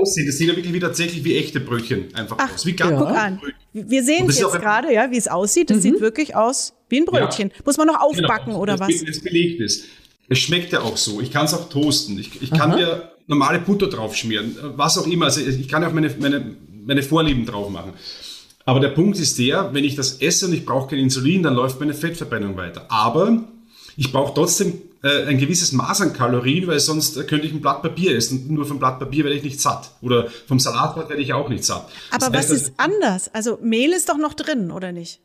Aussehen. 0.03 0.27
Das 0.27 0.37
sieht 0.37 0.47
ja 0.47 0.55
wirklich 0.55 0.73
wie 0.73 0.79
tatsächlich 0.79 1.23
wie 1.23 1.35
echte 1.37 1.59
Brötchen 1.59 2.13
einfach 2.13 2.37
Ach, 2.39 2.53
aus. 2.53 2.65
Wie 2.65 2.75
ja. 2.75 2.91
guck 2.91 3.07
an. 3.07 3.41
Wir 3.73 4.03
sehen 4.03 4.29
es 4.29 4.39
jetzt 4.39 4.53
gerade, 4.53 4.93
ja, 4.93 5.09
wie 5.09 5.17
es 5.17 5.27
aussieht. 5.27 5.69
Das 5.69 5.77
mhm. 5.77 5.81
sieht 5.81 6.01
wirklich 6.01 6.35
aus 6.35 6.73
wie 6.89 6.99
ein 6.99 7.05
Brötchen. 7.05 7.49
Ja. 7.49 7.55
Muss 7.65 7.77
man 7.77 7.87
noch 7.87 7.99
genau. 7.99 8.07
aufbacken 8.07 8.51
genau. 8.51 8.61
oder 8.61 8.79
was? 8.79 8.89
Wenn 8.89 9.07
es 9.07 9.21
belegt 9.21 9.61
ist. 9.61 9.85
Es 10.29 10.39
schmeckt 10.39 10.71
ja 10.71 10.81
auch 10.81 10.97
so. 10.97 11.21
Ich 11.21 11.31
kann 11.31 11.45
es 11.45 11.53
auch 11.53 11.69
toasten. 11.69 12.17
Ich, 12.19 12.41
ich 12.41 12.51
kann 12.51 12.71
mir 12.71 13.11
normale 13.27 13.59
Butter 13.59 13.87
drauf 13.87 14.15
schmieren. 14.15 14.55
Was 14.75 14.97
auch 14.97 15.07
immer. 15.07 15.25
Also 15.25 15.41
ich 15.41 15.67
kann 15.67 15.83
auch 15.83 15.91
meine, 15.91 16.13
meine, 16.19 16.55
meine 16.85 17.03
Vorlieben 17.03 17.45
drauf 17.45 17.69
machen. 17.69 17.93
Aber 18.65 18.79
der 18.79 18.89
Punkt 18.89 19.19
ist 19.19 19.37
der, 19.39 19.73
wenn 19.73 19.83
ich 19.83 19.95
das 19.95 20.21
esse 20.21 20.45
und 20.45 20.53
ich 20.53 20.65
brauche 20.65 20.89
kein 20.89 20.99
Insulin, 20.99 21.43
dann 21.43 21.53
läuft 21.53 21.79
meine 21.79 21.93
Fettverbrennung 21.93 22.55
weiter. 22.55 22.85
Aber 22.89 23.43
ich 23.97 24.11
brauche 24.11 24.33
trotzdem 24.33 24.81
äh, 25.03 25.25
ein 25.25 25.37
gewisses 25.37 25.71
Maß 25.71 26.01
an 26.01 26.13
Kalorien, 26.13 26.67
weil 26.67 26.79
sonst 26.79 27.27
könnte 27.27 27.45
ich 27.45 27.53
ein 27.53 27.61
Blatt 27.61 27.81
Papier 27.81 28.15
essen. 28.15 28.53
Nur 28.53 28.65
vom 28.65 28.79
Blatt 28.79 28.99
Papier 28.99 29.23
werde 29.23 29.37
ich 29.37 29.43
nicht 29.43 29.59
satt. 29.59 29.91
Oder 30.01 30.29
vom 30.47 30.59
Salatblatt 30.59 31.09
werde 31.09 31.21
ich 31.21 31.33
auch 31.33 31.49
nicht 31.49 31.63
satt. 31.63 31.89
Aber 32.11 32.29
das 32.29 32.49
heißt, 32.49 32.51
was 32.51 32.57
ist 32.57 32.73
anders? 32.77 33.33
Also 33.33 33.59
Mehl 33.61 33.91
ist 33.91 34.09
doch 34.09 34.17
noch 34.17 34.33
drin, 34.33 34.71
oder 34.71 34.91
nicht? 34.91 35.19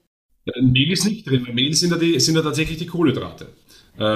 Mehl 0.61 0.93
ist 0.93 1.05
nicht 1.05 1.29
drin, 1.29 1.45
weil 1.47 1.55
Mehl 1.55 1.75
sind 1.75 1.91
ja, 1.91 1.97
die, 1.97 2.19
sind 2.21 2.35
ja 2.35 2.43
tatsächlich 2.43 2.79
die 2.79 2.87
Kohlenhydrate. 2.87 3.49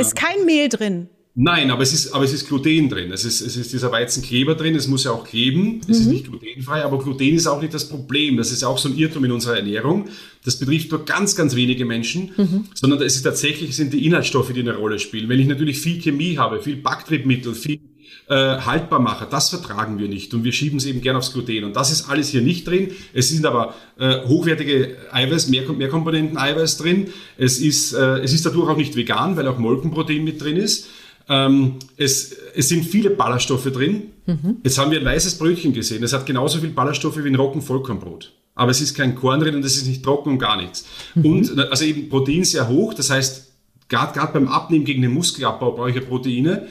Ist 0.01 0.15
kein 0.15 0.45
Mehl 0.47 0.69
drin? 0.69 1.09
Nein, 1.35 1.71
aber 1.71 1.83
es 1.83 1.95
ist, 1.95 2.13
aber 2.13 2.25
es 2.25 2.33
ist 2.35 2.47
Gluten 2.47 2.91
drin. 2.91 3.11
Es 3.11 3.25
ist, 3.25 3.41
es 3.41 3.57
ist 3.57 3.73
dieser 3.73 3.91
Weizenkleber 3.91 4.55
drin. 4.55 4.75
Es 4.75 4.87
muss 4.87 5.05
ja 5.05 5.13
auch 5.13 5.25
kleben. 5.25 5.81
Es 5.83 5.87
mhm. 5.87 6.03
ist 6.03 6.07
nicht 6.07 6.29
glutenfrei, 6.29 6.85
aber 6.85 6.99
Gluten 6.99 7.35
ist 7.35 7.47
auch 7.47 7.63
nicht 7.63 7.73
das 7.73 7.89
Problem. 7.89 8.37
Das 8.37 8.53
ist 8.53 8.63
auch 8.65 8.77
so 8.77 8.91
ein 8.91 8.99
Irrtum 8.99 9.25
in 9.25 9.33
unserer 9.33 9.57
Ernährung. 9.57 10.11
Das 10.45 10.59
betrifft 10.59 10.91
nur 10.91 11.07
ganz, 11.07 11.35
ganz 11.35 11.57
wenige 11.57 11.87
Menschen, 11.87 12.33
mhm. 12.37 12.65
sondern 12.75 13.01
es 13.01 13.17
ist 13.17 13.23
tatsächlich 13.23 13.75
sind 13.75 13.95
die 13.95 14.05
Inhaltsstoffe, 14.05 14.53
die 14.53 14.61
eine 14.61 14.77
Rolle 14.77 14.99
spielen. 14.99 15.31
Wenn 15.31 15.41
ich 15.41 15.47
natürlich 15.47 15.79
viel 15.79 16.03
Chemie 16.03 16.37
habe, 16.37 16.61
viel 16.61 16.77
Backtriebmittel, 16.77 17.55
viel 17.55 17.81
äh, 18.29 18.35
haltbar 18.35 19.01
mache, 19.01 19.27
das 19.31 19.49
vertragen 19.49 19.99
wir 19.99 20.09
nicht 20.09 20.35
und 20.35 20.45
wir 20.45 20.53
schieben 20.53 20.79
es 20.79 20.85
eben 20.85 21.01
gern 21.01 21.17
aufs 21.17 21.33
Gluten. 21.33 21.65
Und 21.65 21.77
das 21.77 21.91
ist 21.91 22.11
alles 22.11 22.29
hier 22.29 22.43
nicht 22.43 22.69
drin. 22.69 22.91
Es 23.15 23.31
sind 23.31 23.47
aber 23.47 23.75
äh, 23.99 24.27
hochwertige 24.27 24.97
Eiweiß, 25.11 25.49
mehr, 25.49 25.63
mehr 25.73 25.89
Komponenten 25.89 26.37
Eiweiß 26.37 26.77
drin. 26.77 27.09
Es 27.39 27.59
ist, 27.59 27.95
äh, 27.95 28.19
es 28.19 28.35
ist 28.35 28.45
dadurch 28.45 28.69
auch 28.69 28.77
nicht 28.77 28.97
vegan, 28.97 29.39
weil 29.39 29.49
auch 29.49 29.59
Molkenprotein 29.59 30.25
mit 30.25 30.43
drin 30.43 30.59
ist. 30.59 30.89
Ähm, 31.29 31.77
es, 31.97 32.35
es 32.55 32.69
sind 32.69 32.85
viele 32.85 33.11
Ballaststoffe 33.11 33.71
drin. 33.73 34.11
Mhm. 34.27 34.57
Jetzt 34.63 34.79
haben 34.79 34.91
wir 34.91 35.01
ein 35.01 35.05
weißes 35.05 35.39
Brötchen 35.39 35.73
gesehen. 35.73 36.03
Es 36.03 36.13
hat 36.13 36.27
genauso 36.27 36.59
viel 36.59 36.71
Ballaststoffe 36.71 37.23
wie 37.23 37.29
ein 37.29 37.35
Roggenvollkornbrot. 37.35 38.33
Aber 38.55 38.71
es 38.71 38.81
ist 38.81 38.95
kein 38.95 39.15
Korn 39.15 39.41
drin 39.41 39.55
und 39.55 39.65
es 39.65 39.77
ist 39.77 39.87
nicht 39.87 40.05
trocken 40.05 40.31
und 40.31 40.39
gar 40.39 40.61
nichts. 40.61 40.85
Mhm. 41.15 41.27
Und 41.27 41.59
also 41.59 41.85
eben 41.85 42.09
Protein 42.09 42.45
sehr 42.45 42.69
hoch. 42.69 42.95
Das 42.95 43.11
heißt, 43.11 43.49
gerade 43.89 44.33
beim 44.33 44.49
Abnehmen 44.49 44.85
gegen 44.85 45.03
den 45.03 45.13
Muskelabbau 45.13 45.73
brauche 45.73 45.91
ich 45.91 45.97
ja 45.97 46.03
Proteine. 46.03 46.69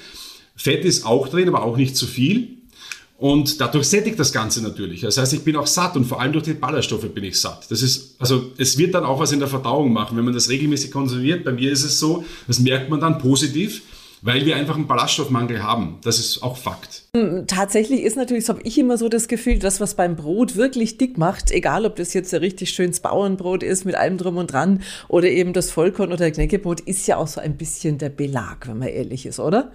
Fett 0.56 0.86
ist 0.86 1.06
auch 1.06 1.28
drin, 1.28 1.48
aber 1.48 1.64
auch 1.64 1.78
nicht 1.78 1.96
zu 1.96 2.06
viel. 2.06 2.58
Und 3.18 3.62
dadurch 3.62 3.88
sättigt 3.88 4.20
das 4.20 4.34
Ganze 4.34 4.64
natürlich. 4.64 5.02
Das 5.02 5.18
heißt, 5.18 5.34
ich 5.34 5.44
bin 5.44 5.56
auch 5.56 5.68
satt 5.68 5.96
und 5.96 6.06
vor 6.06 6.20
allem 6.20 6.34
durch 6.34 6.46
die 6.46 6.54
Ballaststoffe 6.54 7.08
bin 7.14 7.24
ich 7.24 7.40
satt. 7.40 7.70
Das 7.70 7.84
ist, 7.84 8.16
also 8.18 8.52
es 8.58 8.80
wird 8.80 8.96
dann 8.96 9.04
auch 9.04 9.20
was 9.20 9.32
in 9.32 9.40
der 9.40 9.48
Verdauung 9.48 9.94
machen, 9.94 10.18
wenn 10.18 10.26
man 10.26 10.34
das 10.34 10.50
regelmäßig 10.50 10.90
konsumiert. 10.90 11.44
Bei 11.44 11.52
mir 11.52 11.72
ist 11.72 11.84
es 11.84 12.00
so, 12.00 12.26
das 12.48 12.60
merkt 12.60 12.90
man 12.90 13.00
dann 13.00 13.20
positiv 13.20 13.84
weil 14.22 14.46
wir 14.46 14.56
einfach 14.56 14.76
einen 14.76 14.88
Ballaststoffmangel 14.88 15.64
haben. 15.64 15.98
Das 16.04 16.20
ist 16.20 16.44
auch 16.44 16.58
Fakt. 16.58 17.04
Hm, 17.16 17.46
tatsächlich 17.48 18.02
ist 18.02 18.18
natürlich, 18.18 18.46
so 18.46 18.54
habe 18.54 18.62
ich 18.64 18.78
immer 18.78 18.98
so 18.98 19.10
das 19.10 19.28
Gefühl, 19.28 19.60
das, 19.60 19.80
was 19.80 19.96
beim 19.96 20.16
Brot 20.16 20.56
wirklich 20.56 20.98
dick 20.98 21.18
macht, 21.18 21.52
egal 21.52 21.86
ob 21.86 21.96
das 21.96 22.14
jetzt 22.14 22.34
ein 22.34 22.40
richtig 22.42 22.70
schönes 22.70 23.00
Bauernbrot 23.00 23.64
ist 23.64 23.86
mit 23.86 23.96
allem 23.96 24.18
drum 24.18 24.38
und 24.38 24.52
dran 24.52 24.82
oder 25.08 25.28
eben 25.28 25.54
das 25.54 25.72
Vollkorn 25.72 26.14
oder 26.14 26.30
Knäckebrot, 26.30 26.82
ist 26.82 27.08
ja 27.08 27.18
auch 27.18 27.28
so 27.28 27.42
ein 27.42 27.58
bisschen 27.58 27.98
der 27.98 28.10
Belag, 28.10 28.68
wenn 28.68 28.78
man 28.78 28.90
ehrlich 28.90 29.26
ist, 29.26 29.40
oder? 29.40 29.72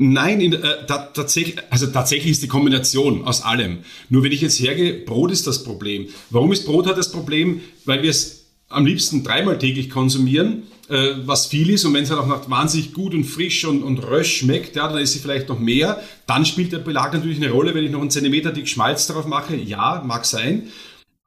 Nein, 0.00 0.40
in, 0.40 0.52
äh, 0.52 0.86
da, 0.86 1.10
tatsächlich, 1.12 1.56
also 1.70 1.88
tatsächlich 1.88 2.30
ist 2.30 2.42
die 2.42 2.48
Kombination 2.48 3.24
aus 3.24 3.42
allem. 3.42 3.78
Nur 4.10 4.22
wenn 4.22 4.30
ich 4.30 4.42
jetzt 4.42 4.60
hergehe, 4.60 5.04
Brot 5.04 5.32
ist 5.32 5.46
das 5.46 5.64
Problem. 5.64 6.08
Warum 6.30 6.52
ist 6.52 6.66
Brot 6.66 6.86
halt 6.86 6.98
das 6.98 7.10
Problem? 7.10 7.62
Weil 7.84 8.02
wir 8.04 8.10
es 8.10 8.46
am 8.68 8.86
liebsten 8.86 9.24
dreimal 9.24 9.58
täglich 9.58 9.90
konsumieren 9.90 10.64
äh, 10.88 11.14
was 11.24 11.46
viel 11.46 11.70
ist. 11.70 11.84
Und 11.84 11.94
wenn 11.94 12.04
es 12.04 12.10
halt 12.10 12.20
auch 12.20 12.26
noch 12.26 12.48
wahnsinnig 12.48 12.92
gut 12.92 13.14
und 13.14 13.24
frisch 13.24 13.64
und, 13.64 13.82
und 13.82 13.98
rösch 13.98 14.38
schmeckt, 14.38 14.76
ja, 14.76 14.88
dann 14.88 14.98
ist 14.98 15.12
sie 15.12 15.18
vielleicht 15.18 15.48
noch 15.48 15.58
mehr. 15.58 16.02
Dann 16.26 16.44
spielt 16.44 16.72
der 16.72 16.78
Belag 16.78 17.12
natürlich 17.12 17.38
eine 17.38 17.50
Rolle, 17.50 17.74
wenn 17.74 17.84
ich 17.84 17.90
noch 17.90 18.00
einen 18.00 18.10
Zentimeter 18.10 18.52
dick 18.52 18.68
Schmalz 18.68 19.06
drauf 19.06 19.26
mache. 19.26 19.56
Ja, 19.56 20.02
mag 20.06 20.24
sein. 20.24 20.68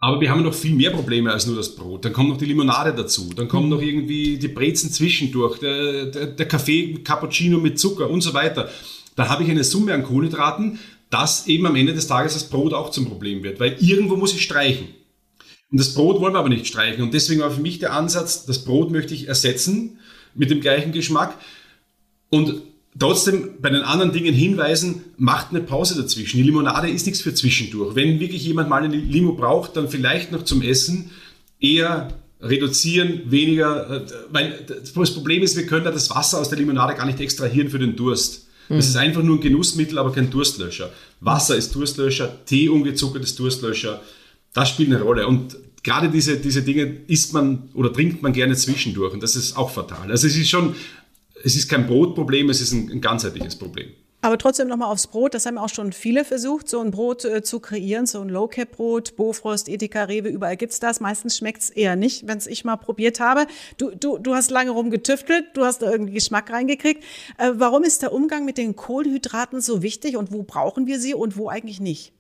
Aber 0.03 0.19
wir 0.19 0.31
haben 0.31 0.41
noch 0.41 0.55
viel 0.55 0.73
mehr 0.73 0.89
Probleme 0.89 1.31
als 1.31 1.45
nur 1.45 1.55
das 1.55 1.75
Brot. 1.75 2.03
Dann 2.05 2.11
kommt 2.11 2.29
noch 2.29 2.37
die 2.37 2.45
Limonade 2.45 2.93
dazu. 2.93 3.29
Dann 3.35 3.47
kommen 3.47 3.69
noch 3.69 3.81
irgendwie 3.81 4.37
die 4.37 4.47
Brezen 4.47 4.91
zwischendurch, 4.91 5.59
der, 5.59 6.05
der, 6.07 6.25
der 6.25 6.47
Kaffee, 6.47 6.95
Cappuccino 7.03 7.59
mit 7.59 7.79
Zucker 7.79 8.09
und 8.09 8.21
so 8.21 8.33
weiter. 8.33 8.69
Da 9.15 9.29
habe 9.29 9.43
ich 9.43 9.51
eine 9.51 9.63
Summe 9.63 9.93
an 9.93 10.03
Kohlenhydraten, 10.03 10.79
dass 11.11 11.45
eben 11.45 11.67
am 11.67 11.75
Ende 11.75 11.93
des 11.93 12.07
Tages 12.07 12.33
das 12.33 12.49
Brot 12.49 12.73
auch 12.73 12.89
zum 12.89 13.05
Problem 13.05 13.43
wird. 13.43 13.59
Weil 13.59 13.75
irgendwo 13.79 14.15
muss 14.15 14.33
ich 14.33 14.41
streichen. 14.41 14.87
Und 15.71 15.79
das 15.79 15.93
Brot 15.93 16.19
wollen 16.19 16.33
wir 16.33 16.39
aber 16.39 16.49
nicht 16.49 16.67
streichen. 16.67 17.01
Und 17.01 17.13
deswegen 17.13 17.41
war 17.41 17.51
für 17.51 17.61
mich 17.61 17.79
der 17.79 17.93
Ansatz, 17.93 18.45
das 18.45 18.65
Brot 18.65 18.91
möchte 18.91 19.13
ich 19.13 19.27
ersetzen 19.27 19.99
mit 20.35 20.49
dem 20.49 20.59
gleichen 20.59 20.91
Geschmack 20.91 21.37
und 22.29 22.61
trotzdem 22.97 23.61
bei 23.61 23.69
den 23.69 23.81
anderen 23.81 24.11
Dingen 24.11 24.33
hinweisen, 24.33 25.03
macht 25.17 25.51
eine 25.51 25.61
Pause 25.61 26.01
dazwischen. 26.01 26.37
Die 26.37 26.43
Limonade 26.43 26.89
ist 26.89 27.05
nichts 27.05 27.21
für 27.21 27.33
zwischendurch. 27.33 27.95
Wenn 27.95 28.19
wirklich 28.19 28.43
jemand 28.43 28.69
mal 28.69 28.83
eine 28.83 28.95
Limo 28.95 29.33
braucht, 29.33 29.77
dann 29.77 29.89
vielleicht 29.89 30.31
noch 30.31 30.43
zum 30.43 30.61
Essen 30.61 31.11
eher 31.59 32.09
reduzieren, 32.41 33.21
weniger, 33.25 33.89
äh, 33.89 34.05
weil 34.31 34.65
das 34.67 35.13
Problem 35.13 35.43
ist, 35.43 35.55
wir 35.55 35.67
können 35.67 35.85
da 35.85 35.91
das 35.91 36.09
Wasser 36.09 36.39
aus 36.39 36.49
der 36.49 36.57
Limonade 36.57 36.95
gar 36.95 37.05
nicht 37.05 37.19
extrahieren 37.19 37.69
für 37.69 37.79
den 37.79 37.95
Durst. 37.95 38.47
Das 38.67 38.87
ist 38.87 38.95
einfach 38.95 39.21
nur 39.21 39.37
ein 39.37 39.41
Genussmittel, 39.41 39.97
aber 39.97 40.13
kein 40.13 40.29
Durstlöscher. 40.29 40.91
Wasser 41.19 41.57
ist 41.57 41.75
Durstlöscher, 41.75 42.45
Tee 42.45 42.69
ungezuckert 42.69 43.21
ist 43.21 43.37
Durstlöscher. 43.37 44.01
Das 44.53 44.69
spielt 44.69 44.89
eine 44.89 45.01
Rolle. 45.01 45.27
Und 45.27 45.57
gerade 45.83 46.09
diese, 46.09 46.37
diese 46.37 46.61
Dinge 46.61 46.83
isst 47.07 47.33
man 47.33 47.69
oder 47.73 47.91
trinkt 47.91 48.21
man 48.21 48.33
gerne 48.33 48.55
zwischendurch. 48.55 49.13
Und 49.13 49.23
das 49.23 49.35
ist 49.35 49.57
auch 49.57 49.69
fatal. 49.69 50.11
Also 50.11 50.27
es 50.27 50.35
ist 50.35 50.49
schon, 50.49 50.75
es 51.43 51.55
ist 51.55 51.69
kein 51.69 51.87
Brotproblem, 51.87 52.49
es 52.49 52.61
ist 52.61 52.71
ein, 52.71 52.89
ein 52.91 53.01
ganzheitliches 53.01 53.55
Problem. 53.55 53.89
Aber 54.23 54.37
trotzdem 54.37 54.67
nochmal 54.67 54.91
aufs 54.91 55.07
Brot. 55.07 55.33
Das 55.33 55.47
haben 55.47 55.57
auch 55.57 55.69
schon 55.69 55.93
viele 55.93 56.23
versucht, 56.23 56.69
so 56.69 56.79
ein 56.79 56.91
Brot 56.91 57.25
äh, 57.25 57.41
zu 57.41 57.59
kreieren, 57.59 58.05
so 58.05 58.21
ein 58.21 58.29
Low-Cap-Brot, 58.29 59.15
Bofrost, 59.15 59.67
Edeka, 59.67 60.03
Rewe, 60.03 60.29
überall 60.29 60.57
gibt's 60.57 60.79
das. 60.79 60.99
Meistens 60.99 61.37
schmeckt's 61.37 61.71
eher 61.71 61.95
nicht, 61.95 62.27
wenn's 62.27 62.45
ich 62.45 62.63
mal 62.63 62.75
probiert 62.77 63.19
habe. 63.19 63.47
Du, 63.77 63.89
du, 63.89 64.19
du 64.19 64.35
hast 64.35 64.51
lange 64.51 64.69
rumgetüftelt, 64.71 65.45
du 65.55 65.65
hast 65.65 65.81
da 65.81 65.91
irgendwie 65.91 66.13
Geschmack 66.13 66.51
reingekriegt. 66.51 67.03
Äh, 67.39 67.53
warum 67.55 67.83
ist 67.83 68.03
der 68.03 68.13
Umgang 68.13 68.45
mit 68.45 68.59
den 68.59 68.75
Kohlenhydraten 68.75 69.59
so 69.59 69.81
wichtig 69.81 70.17
und 70.17 70.31
wo 70.31 70.43
brauchen 70.43 70.85
wir 70.85 70.99
sie 70.99 71.15
und 71.15 71.35
wo 71.35 71.49
eigentlich 71.49 71.79
nicht? 71.79 72.13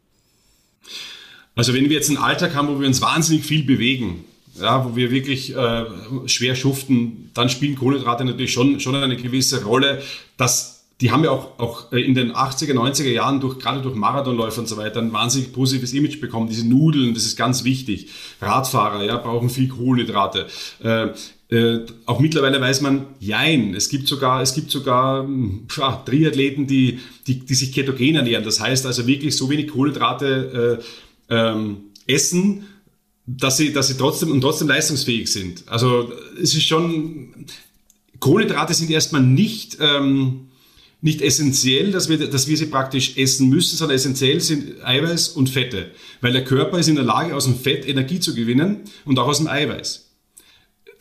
Also 1.55 1.73
wenn 1.73 1.85
wir 1.85 1.95
jetzt 1.95 2.09
einen 2.09 2.17
Alltag 2.17 2.55
haben, 2.55 2.67
wo 2.69 2.79
wir 2.79 2.87
uns 2.87 3.01
wahnsinnig 3.01 3.45
viel 3.45 3.63
bewegen, 3.63 4.23
ja, 4.59 4.85
wo 4.85 4.95
wir 4.95 5.11
wirklich 5.11 5.55
äh, 5.55 5.85
schwer 6.25 6.55
schuften, 6.55 7.29
dann 7.33 7.49
spielen 7.49 7.75
Kohlenhydrate 7.75 8.25
natürlich 8.25 8.51
schon, 8.51 8.79
schon 8.79 8.95
eine 8.95 9.15
gewisse 9.15 9.63
Rolle. 9.63 10.01
Das, 10.37 10.83
die 10.99 11.11
haben 11.11 11.23
ja 11.23 11.31
auch, 11.31 11.59
auch 11.59 11.91
in 11.91 12.13
den 12.13 12.33
80er, 12.33 12.73
90er 12.73 13.09
Jahren 13.09 13.39
durch, 13.39 13.59
gerade 13.59 13.81
durch 13.81 13.95
Marathonläufer 13.95 14.61
und 14.61 14.67
so 14.67 14.77
weiter 14.77 14.99
ein 14.99 15.13
wahnsinnig 15.13 15.53
positives 15.53 15.93
Image 15.93 16.19
bekommen. 16.19 16.47
Diese 16.47 16.67
Nudeln, 16.67 17.13
das 17.13 17.23
ist 17.25 17.37
ganz 17.37 17.63
wichtig. 17.63 18.09
Radfahrer, 18.41 19.03
ja, 19.03 19.17
brauchen 19.17 19.49
viel 19.49 19.69
Kohlenhydrate. 19.69 20.47
Äh, 20.83 21.09
äh, 21.49 21.85
auch 22.05 22.19
mittlerweile 22.19 22.61
weiß 22.61 22.79
man, 22.79 23.07
jein, 23.19 23.73
es 23.75 23.89
gibt 23.89 24.07
sogar, 24.07 24.41
es 24.41 24.53
gibt 24.53 24.71
sogar 24.71 25.27
ja, 25.77 26.03
Triathleten, 26.05 26.65
die, 26.65 26.99
die, 27.27 27.39
die 27.39 27.55
sich 27.55 27.73
ketogen 27.73 28.15
ernähren. 28.15 28.45
Das 28.45 28.61
heißt 28.61 28.85
also 28.85 29.05
wirklich 29.05 29.35
so 29.35 29.49
wenig 29.49 29.67
Kohlenhydrate 29.67 30.79
äh, 30.79 30.83
ähm, 31.31 31.77
essen, 32.05 32.65
dass 33.25 33.57
sie, 33.57 33.73
dass 33.73 33.87
sie 33.87 33.97
trotzdem 33.97 34.31
und 34.31 34.41
trotzdem 34.41 34.67
leistungsfähig 34.67 35.31
sind. 35.31 35.63
Also 35.67 36.11
es 36.41 36.53
ist 36.53 36.63
schon, 36.63 37.45
Kohlenhydrate 38.19 38.73
sind 38.73 38.91
erstmal 38.91 39.23
nicht, 39.23 39.77
ähm, 39.79 40.49
nicht 41.01 41.21
essentiell, 41.21 41.91
dass 41.91 42.09
wir, 42.09 42.29
dass 42.29 42.47
wir 42.47 42.57
sie 42.57 42.67
praktisch 42.67 43.17
essen 43.17 43.49
müssen, 43.49 43.77
sondern 43.77 43.95
essentiell 43.95 44.39
sind 44.39 44.83
Eiweiß 44.85 45.29
und 45.29 45.49
Fette. 45.49 45.91
Weil 46.19 46.33
der 46.33 46.43
Körper 46.43 46.77
ist 46.77 46.89
in 46.89 46.95
der 46.95 47.03
Lage, 47.03 47.35
aus 47.35 47.45
dem 47.45 47.55
Fett 47.55 47.87
Energie 47.87 48.19
zu 48.19 48.35
gewinnen 48.35 48.81
und 49.05 49.17
auch 49.17 49.27
aus 49.27 49.39
dem 49.39 49.47
Eiweiß. 49.47 50.10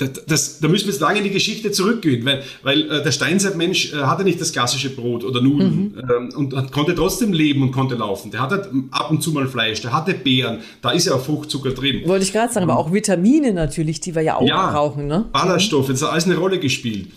Das, 0.00 0.24
das, 0.26 0.60
da 0.60 0.68
müssen 0.68 0.86
wir 0.86 0.92
jetzt 0.92 1.00
lange 1.00 1.18
in 1.18 1.24
die 1.24 1.30
Geschichte 1.30 1.70
zurückgehen, 1.72 2.24
weil, 2.24 2.42
weil 2.62 2.90
äh, 2.90 3.02
der 3.02 3.12
Steinzeitmensch 3.12 3.92
äh, 3.92 3.96
hatte 3.96 4.24
nicht 4.24 4.40
das 4.40 4.52
klassische 4.52 4.90
Brot 4.90 5.24
oder 5.24 5.42
Nudeln 5.42 5.92
mhm. 5.94 5.94
ähm, 5.98 6.28
und, 6.34 6.54
und, 6.54 6.72
konnte 6.72 6.94
trotzdem 6.94 7.32
leben 7.32 7.62
und 7.62 7.72
konnte 7.72 7.96
laufen. 7.96 8.30
Der 8.30 8.40
hatte 8.40 8.70
ab 8.90 9.10
und 9.10 9.22
zu 9.22 9.32
mal 9.32 9.46
Fleisch, 9.46 9.82
der 9.82 9.92
hatte 9.92 10.14
Beeren, 10.14 10.60
da 10.80 10.90
ist 10.90 11.06
ja 11.06 11.14
auch 11.14 11.24
Fruchtzucker 11.24 11.72
drin. 11.72 12.02
Wollte 12.06 12.24
ich 12.24 12.32
gerade 12.32 12.52
sagen, 12.52 12.68
aber 12.68 12.78
auch 12.78 12.92
Vitamine 12.92 13.52
natürlich, 13.52 14.00
die 14.00 14.14
wir 14.14 14.22
ja 14.22 14.36
auch 14.36 14.46
ja, 14.46 14.70
brauchen. 14.70 15.06
Ne? 15.06 15.26
Ballaststoffe, 15.32 15.88
das 15.88 16.02
hat 16.02 16.12
alles 16.12 16.24
eine 16.24 16.36
Rolle 16.36 16.58
gespielt. 16.58 17.08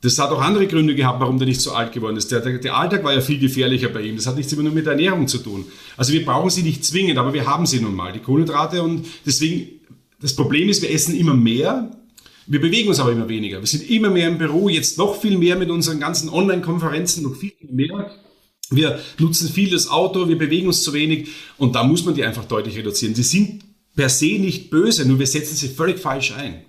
Das 0.00 0.16
hat 0.20 0.30
auch 0.30 0.40
andere 0.40 0.68
Gründe 0.68 0.94
gehabt, 0.94 1.20
warum 1.20 1.38
der 1.38 1.48
nicht 1.48 1.60
so 1.60 1.72
alt 1.72 1.90
geworden 1.90 2.16
ist. 2.16 2.30
Der, 2.30 2.38
der, 2.38 2.58
der, 2.58 2.76
Alltag 2.76 3.02
war 3.02 3.12
ja 3.12 3.20
viel 3.20 3.40
gefährlicher 3.40 3.88
bei 3.88 4.02
ihm. 4.02 4.14
Das 4.14 4.28
hat 4.28 4.36
nichts 4.36 4.52
immer 4.52 4.62
nur 4.62 4.72
mit 4.72 4.86
der 4.86 4.92
Ernährung 4.92 5.26
zu 5.26 5.38
tun. 5.38 5.64
Also 5.96 6.12
wir 6.12 6.24
brauchen 6.24 6.50
sie 6.50 6.62
nicht 6.62 6.84
zwingend, 6.84 7.18
aber 7.18 7.34
wir 7.34 7.46
haben 7.48 7.66
sie 7.66 7.80
nun 7.80 7.96
mal, 7.96 8.12
die 8.12 8.20
Kohlenhydrate. 8.20 8.80
Und 8.80 9.06
deswegen, 9.26 9.80
das 10.20 10.36
Problem 10.36 10.68
ist, 10.68 10.82
wir 10.82 10.92
essen 10.92 11.16
immer 11.16 11.34
mehr 11.34 11.90
wir 12.48 12.60
bewegen 12.60 12.88
uns 12.88 12.98
aber 12.98 13.12
immer 13.12 13.28
weniger. 13.28 13.60
Wir 13.60 13.66
sind 13.66 13.88
immer 13.90 14.10
mehr 14.10 14.28
im 14.28 14.38
Büro, 14.38 14.68
jetzt 14.68 14.96
noch 14.96 15.20
viel 15.20 15.36
mehr 15.36 15.56
mit 15.56 15.70
unseren 15.70 16.00
ganzen 16.00 16.30
Online-Konferenzen, 16.30 17.22
noch 17.22 17.36
viel 17.36 17.52
mehr. 17.70 18.10
Wir 18.70 19.00
nutzen 19.18 19.48
viel 19.48 19.70
das 19.70 19.88
Auto, 19.88 20.28
wir 20.28 20.38
bewegen 20.38 20.66
uns 20.66 20.82
zu 20.82 20.92
wenig 20.92 21.28
und 21.58 21.74
da 21.74 21.84
muss 21.84 22.04
man 22.04 22.14
die 22.14 22.24
einfach 22.24 22.44
deutlich 22.44 22.76
reduzieren. 22.76 23.14
Sie 23.14 23.22
sind 23.22 23.64
per 23.94 24.08
se 24.08 24.38
nicht 24.38 24.70
böse, 24.70 25.06
nur 25.06 25.18
wir 25.18 25.26
setzen 25.26 25.56
sie 25.56 25.68
völlig 25.68 25.98
falsch 25.98 26.32
ein. 26.32 26.62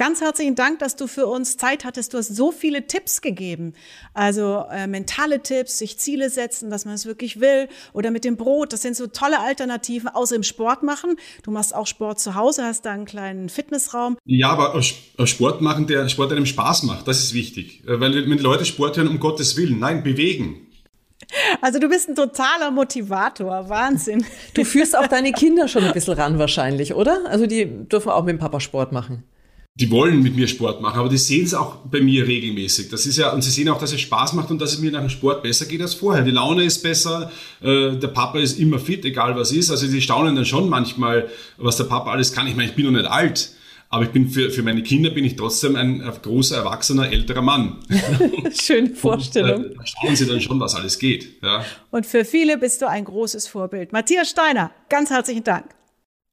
Ganz 0.00 0.20
herzlichen 0.20 0.54
Dank, 0.54 0.78
dass 0.78 0.96
du 0.96 1.06
für 1.06 1.26
uns 1.26 1.56
Zeit 1.56 1.84
hattest. 1.84 2.14
Du 2.14 2.18
hast 2.18 2.34
so 2.34 2.52
viele 2.52 2.86
Tipps 2.86 3.20
gegeben. 3.20 3.74
Also 4.14 4.64
äh, 4.70 4.86
mentale 4.86 5.42
Tipps, 5.42 5.78
sich 5.78 5.98
Ziele 5.98 6.30
setzen, 6.30 6.70
dass 6.70 6.84
man 6.84 6.94
es 6.94 7.06
wirklich 7.06 7.40
will. 7.40 7.68
Oder 7.92 8.10
mit 8.10 8.24
dem 8.24 8.36
Brot. 8.36 8.72
Das 8.72 8.82
sind 8.82 8.96
so 8.96 9.08
tolle 9.08 9.40
Alternativen, 9.40 10.08
außer 10.08 10.36
im 10.36 10.42
Sport 10.42 10.82
machen. 10.82 11.16
Du 11.42 11.50
machst 11.50 11.74
auch 11.74 11.86
Sport 11.86 12.20
zu 12.20 12.34
Hause, 12.34 12.64
hast 12.64 12.86
da 12.86 12.92
einen 12.92 13.04
kleinen 13.04 13.48
Fitnessraum. 13.48 14.16
Ja, 14.24 14.50
aber 14.50 14.80
Sport 14.82 15.60
machen, 15.60 15.86
der 15.86 16.08
Sport 16.08 16.32
einem 16.32 16.46
Spaß 16.46 16.84
macht, 16.84 17.06
das 17.06 17.18
ist 17.18 17.34
wichtig. 17.34 17.82
Äh, 17.86 18.00
weil 18.00 18.14
wenn 18.14 18.38
Leute 18.38 18.64
Sport 18.64 18.96
hören, 18.96 19.08
um 19.08 19.20
Gottes 19.20 19.56
Willen, 19.56 19.78
nein, 19.78 20.02
bewegen. 20.02 20.66
Also 21.60 21.78
du 21.78 21.88
bist 21.88 22.08
ein 22.08 22.16
totaler 22.16 22.70
Motivator, 22.70 23.68
Wahnsinn. 23.68 24.24
Du 24.54 24.64
führst 24.64 24.96
auch 24.96 25.06
deine 25.06 25.32
Kinder 25.32 25.68
schon 25.68 25.84
ein 25.84 25.92
bisschen 25.92 26.14
ran 26.14 26.38
wahrscheinlich, 26.38 26.94
oder? 26.94 27.20
Also 27.26 27.46
die 27.46 27.66
dürfen 27.66 28.08
auch 28.08 28.24
mit 28.24 28.32
dem 28.32 28.38
Papa 28.38 28.60
Sport 28.60 28.92
machen 28.92 29.24
die 29.80 29.90
wollen 29.90 30.22
mit 30.22 30.36
mir 30.36 30.46
Sport 30.46 30.82
machen, 30.82 31.00
aber 31.00 31.08
die 31.08 31.16
sehen 31.16 31.46
es 31.46 31.54
auch 31.54 31.76
bei 31.90 32.02
mir 32.02 32.26
regelmäßig. 32.26 32.90
Das 32.90 33.06
ist 33.06 33.16
ja, 33.16 33.32
und 33.32 33.40
sie 33.40 33.50
sehen 33.50 33.68
auch, 33.70 33.78
dass 33.78 33.92
es 33.92 34.00
Spaß 34.02 34.34
macht 34.34 34.50
und 34.50 34.60
dass 34.60 34.74
es 34.74 34.78
mir 34.78 34.90
nach 34.90 35.00
dem 35.00 35.08
Sport 35.08 35.42
besser 35.42 35.64
geht 35.64 35.80
als 35.80 35.94
vorher. 35.94 36.22
Die 36.22 36.30
Laune 36.30 36.64
ist 36.64 36.82
besser, 36.82 37.32
äh, 37.62 37.96
der 37.96 38.08
Papa 38.08 38.38
ist 38.38 38.58
immer 38.58 38.78
fit, 38.78 39.06
egal 39.06 39.34
was 39.36 39.52
ist. 39.52 39.70
Also 39.70 39.86
sie 39.86 40.02
staunen 40.02 40.36
dann 40.36 40.44
schon 40.44 40.68
manchmal, 40.68 41.28
was 41.56 41.78
der 41.78 41.84
Papa 41.84 42.10
alles 42.10 42.34
kann. 42.34 42.46
Ich 42.46 42.54
meine, 42.54 42.68
ich 42.68 42.76
bin 42.76 42.84
noch 42.84 42.92
nicht 42.92 43.10
alt. 43.10 43.52
Aber 43.92 44.04
ich 44.04 44.10
bin 44.10 44.28
für, 44.28 44.50
für 44.50 44.62
meine 44.62 44.84
Kinder 44.84 45.10
bin 45.10 45.24
ich 45.24 45.34
trotzdem 45.34 45.74
ein 45.74 46.00
großer, 46.22 46.58
erwachsener, 46.58 47.10
älterer 47.10 47.42
Mann. 47.42 47.78
Schöne 48.52 48.94
Vorstellung. 48.94 49.64
Und, 49.64 49.72
äh, 49.72 49.74
da 49.74 49.86
schauen 49.86 50.14
sie 50.14 50.26
dann 50.26 50.40
schon, 50.40 50.60
was 50.60 50.76
alles 50.76 50.98
geht. 50.98 51.42
Ja. 51.42 51.64
Und 51.90 52.06
für 52.06 52.24
viele 52.24 52.56
bist 52.58 52.82
du 52.82 52.88
ein 52.88 53.04
großes 53.04 53.48
Vorbild. 53.48 53.92
Matthias 53.92 54.30
Steiner, 54.30 54.70
ganz 54.88 55.10
herzlichen 55.10 55.42
Dank. 55.42 55.74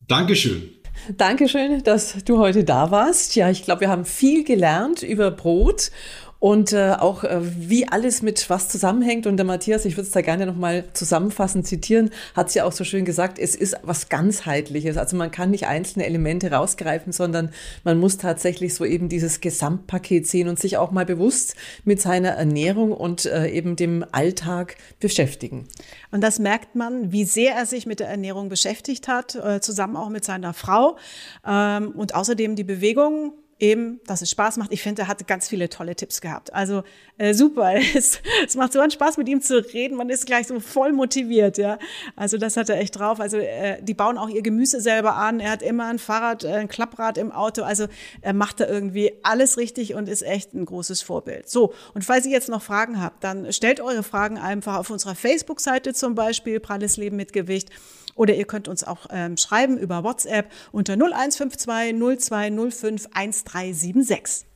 Dankeschön. 0.07 0.69
Dankeschön, 1.15 1.83
dass 1.83 2.23
du 2.25 2.37
heute 2.37 2.63
da 2.63 2.91
warst. 2.91 3.35
Ja, 3.35 3.49
ich 3.49 3.63
glaube, 3.63 3.81
wir 3.81 3.89
haben 3.89 4.05
viel 4.05 4.43
gelernt 4.43 5.03
über 5.03 5.31
Brot 5.31 5.91
und 6.39 6.71
äh, 6.73 6.91
auch 6.91 7.23
äh, 7.23 7.39
wie 7.41 7.87
alles 7.87 8.21
mit 8.21 8.49
was 8.49 8.69
zusammenhängt. 8.69 9.25
Und 9.25 9.37
der 9.37 9.45
Matthias, 9.45 9.85
ich 9.85 9.97
würde 9.97 10.07
es 10.07 10.11
da 10.11 10.21
gerne 10.21 10.45
nochmal 10.45 10.85
zusammenfassend 10.93 11.65
zitieren, 11.65 12.11
hat 12.35 12.49
es 12.49 12.53
ja 12.53 12.63
auch 12.65 12.71
so 12.71 12.83
schön 12.83 13.05
gesagt, 13.05 13.39
es 13.39 13.55
ist 13.55 13.75
was 13.83 14.09
ganzheitliches. 14.09 14.97
Also 14.97 15.17
man 15.17 15.31
kann 15.31 15.51
nicht 15.51 15.67
einzelne 15.67 16.05
Elemente 16.05 16.51
rausgreifen, 16.51 17.11
sondern 17.11 17.51
man 17.83 17.99
muss 17.99 18.17
tatsächlich 18.17 18.75
so 18.75 18.85
eben 18.85 19.09
dieses 19.09 19.41
Gesamtpaket 19.41 20.27
sehen 20.27 20.47
und 20.47 20.59
sich 20.59 20.77
auch 20.77 20.91
mal 20.91 21.05
bewusst 21.05 21.55
mit 21.85 22.01
seiner 22.01 22.29
Ernährung 22.29 22.91
und 22.91 23.25
äh, 23.25 23.47
eben 23.49 23.75
dem 23.75 24.05
Alltag 24.11 24.75
beschäftigen. 24.99 25.67
Und 26.11 26.21
das 26.21 26.39
merkt 26.39 26.75
man, 26.75 27.11
wie 27.11 27.25
sehr 27.25 27.55
er 27.55 27.65
sich 27.65 27.85
mit 27.85 27.99
der 27.99 28.09
Ernährung 28.09 28.49
beschäftigt 28.49 29.07
hat, 29.07 29.35
äh, 29.35 29.59
zusammen 29.59 29.95
auch 29.95 30.09
mit 30.09 30.23
seiner 30.23 30.53
Frau. 30.53 30.97
Ähm, 31.45 31.91
und 31.91 32.13
außerdem 32.15 32.55
die 32.55 32.63
Bewegung 32.63 33.33
eben, 33.59 33.99
dass 34.05 34.21
es 34.21 34.29
Spaß 34.29 34.57
macht. 34.57 34.71
Ich 34.71 34.81
finde, 34.81 35.03
er 35.03 35.07
hat 35.07 35.25
ganz 35.27 35.47
viele 35.47 35.69
tolle 35.69 35.95
Tipps 35.95 36.21
gehabt. 36.21 36.53
Also 36.53 36.83
äh, 37.17 37.33
super. 37.33 37.73
Es, 37.97 38.21
es 38.45 38.55
macht 38.55 38.73
so 38.73 38.79
einen 38.79 38.91
Spaß, 38.91 39.17
mit 39.17 39.27
ihm 39.27 39.41
zu 39.41 39.57
reden. 39.73 39.97
Man 39.97 40.09
ist 40.09 40.25
gleich 40.25 40.47
so 40.47 40.59
voll 40.59 40.91
motiviert, 40.91 41.57
ja. 41.57 41.79
Also 42.15 42.37
das 42.37 42.57
hat 42.57 42.69
er 42.69 42.77
echt 42.77 42.99
drauf. 42.99 43.19
Also 43.19 43.37
äh, 43.37 43.81
die 43.81 43.93
bauen 43.93 44.17
auch 44.17 44.29
ihr 44.29 44.43
Gemüse 44.43 44.81
selber 44.81 45.15
an. 45.15 45.39
Er 45.39 45.51
hat 45.51 45.61
immer 45.63 45.87
ein 45.87 45.99
Fahrrad, 45.99 46.43
äh, 46.43 46.49
ein 46.49 46.67
Klapprad 46.67 47.17
im 47.17 47.31
Auto. 47.31 47.63
Also 47.63 47.87
er 48.21 48.33
macht 48.33 48.59
da 48.59 48.67
irgendwie 48.67 49.13
alles 49.23 49.57
richtig 49.57 49.95
und 49.95 50.09
ist 50.09 50.21
echt 50.21 50.53
ein 50.53 50.65
großes 50.65 51.01
Vorbild. 51.01 51.49
So, 51.49 51.73
und 51.93 52.03
falls 52.03 52.25
ihr 52.25 52.31
jetzt 52.31 52.49
noch 52.49 52.61
Fragen 52.61 53.01
habt, 53.01 53.23
dann 53.23 53.51
stellt 53.51 53.79
eure 53.79 54.03
Fragen 54.03 54.37
einfach 54.37 54.77
auf 54.77 54.89
unserer 54.89 55.15
Facebook-Seite 55.15 55.93
zum 55.93 56.13
Beispiel, 56.13 56.59
Pralles 56.59 56.97
Leben 56.97 57.15
mit 57.15 57.33
Gewicht. 57.33 57.69
Oder 58.17 58.35
ihr 58.35 58.45
könnt 58.45 58.67
uns 58.67 58.83
auch 58.83 59.07
ähm, 59.09 59.37
schreiben 59.37 59.77
über 59.77 60.03
WhatsApp 60.03 60.51
unter 60.71 60.93
0152 60.93 61.97
0205 61.97 63.07
1376. 63.13 64.47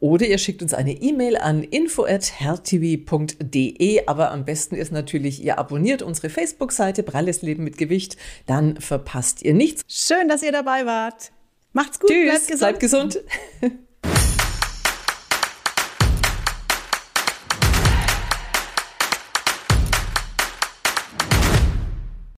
Oder 0.00 0.26
ihr 0.26 0.38
schickt 0.38 0.60
uns 0.62 0.74
eine 0.74 0.92
E-Mail 0.92 1.36
an 1.36 1.62
info@hertv.de, 1.62 4.06
aber 4.06 4.32
am 4.32 4.44
besten 4.44 4.74
ist 4.74 4.90
natürlich, 4.92 5.42
ihr 5.42 5.58
abonniert 5.58 6.02
unsere 6.02 6.28
Facebook-Seite 6.30 7.02
Pralles 7.02 7.40
Leben 7.42 7.64
mit 7.64 7.78
Gewicht, 7.78 8.16
dann 8.46 8.80
verpasst 8.80 9.42
ihr 9.42 9.54
nichts. 9.54 9.82
Schön, 9.88 10.28
dass 10.28 10.42
ihr 10.42 10.52
dabei 10.52 10.84
wart. 10.84 11.32
Macht's 11.72 11.98
gut, 12.00 12.10
Tschüss, 12.10 12.58
bleibt 12.58 12.80
gesund. 12.80 13.20
Bleibt 13.60 13.70
gesund. 13.70 13.82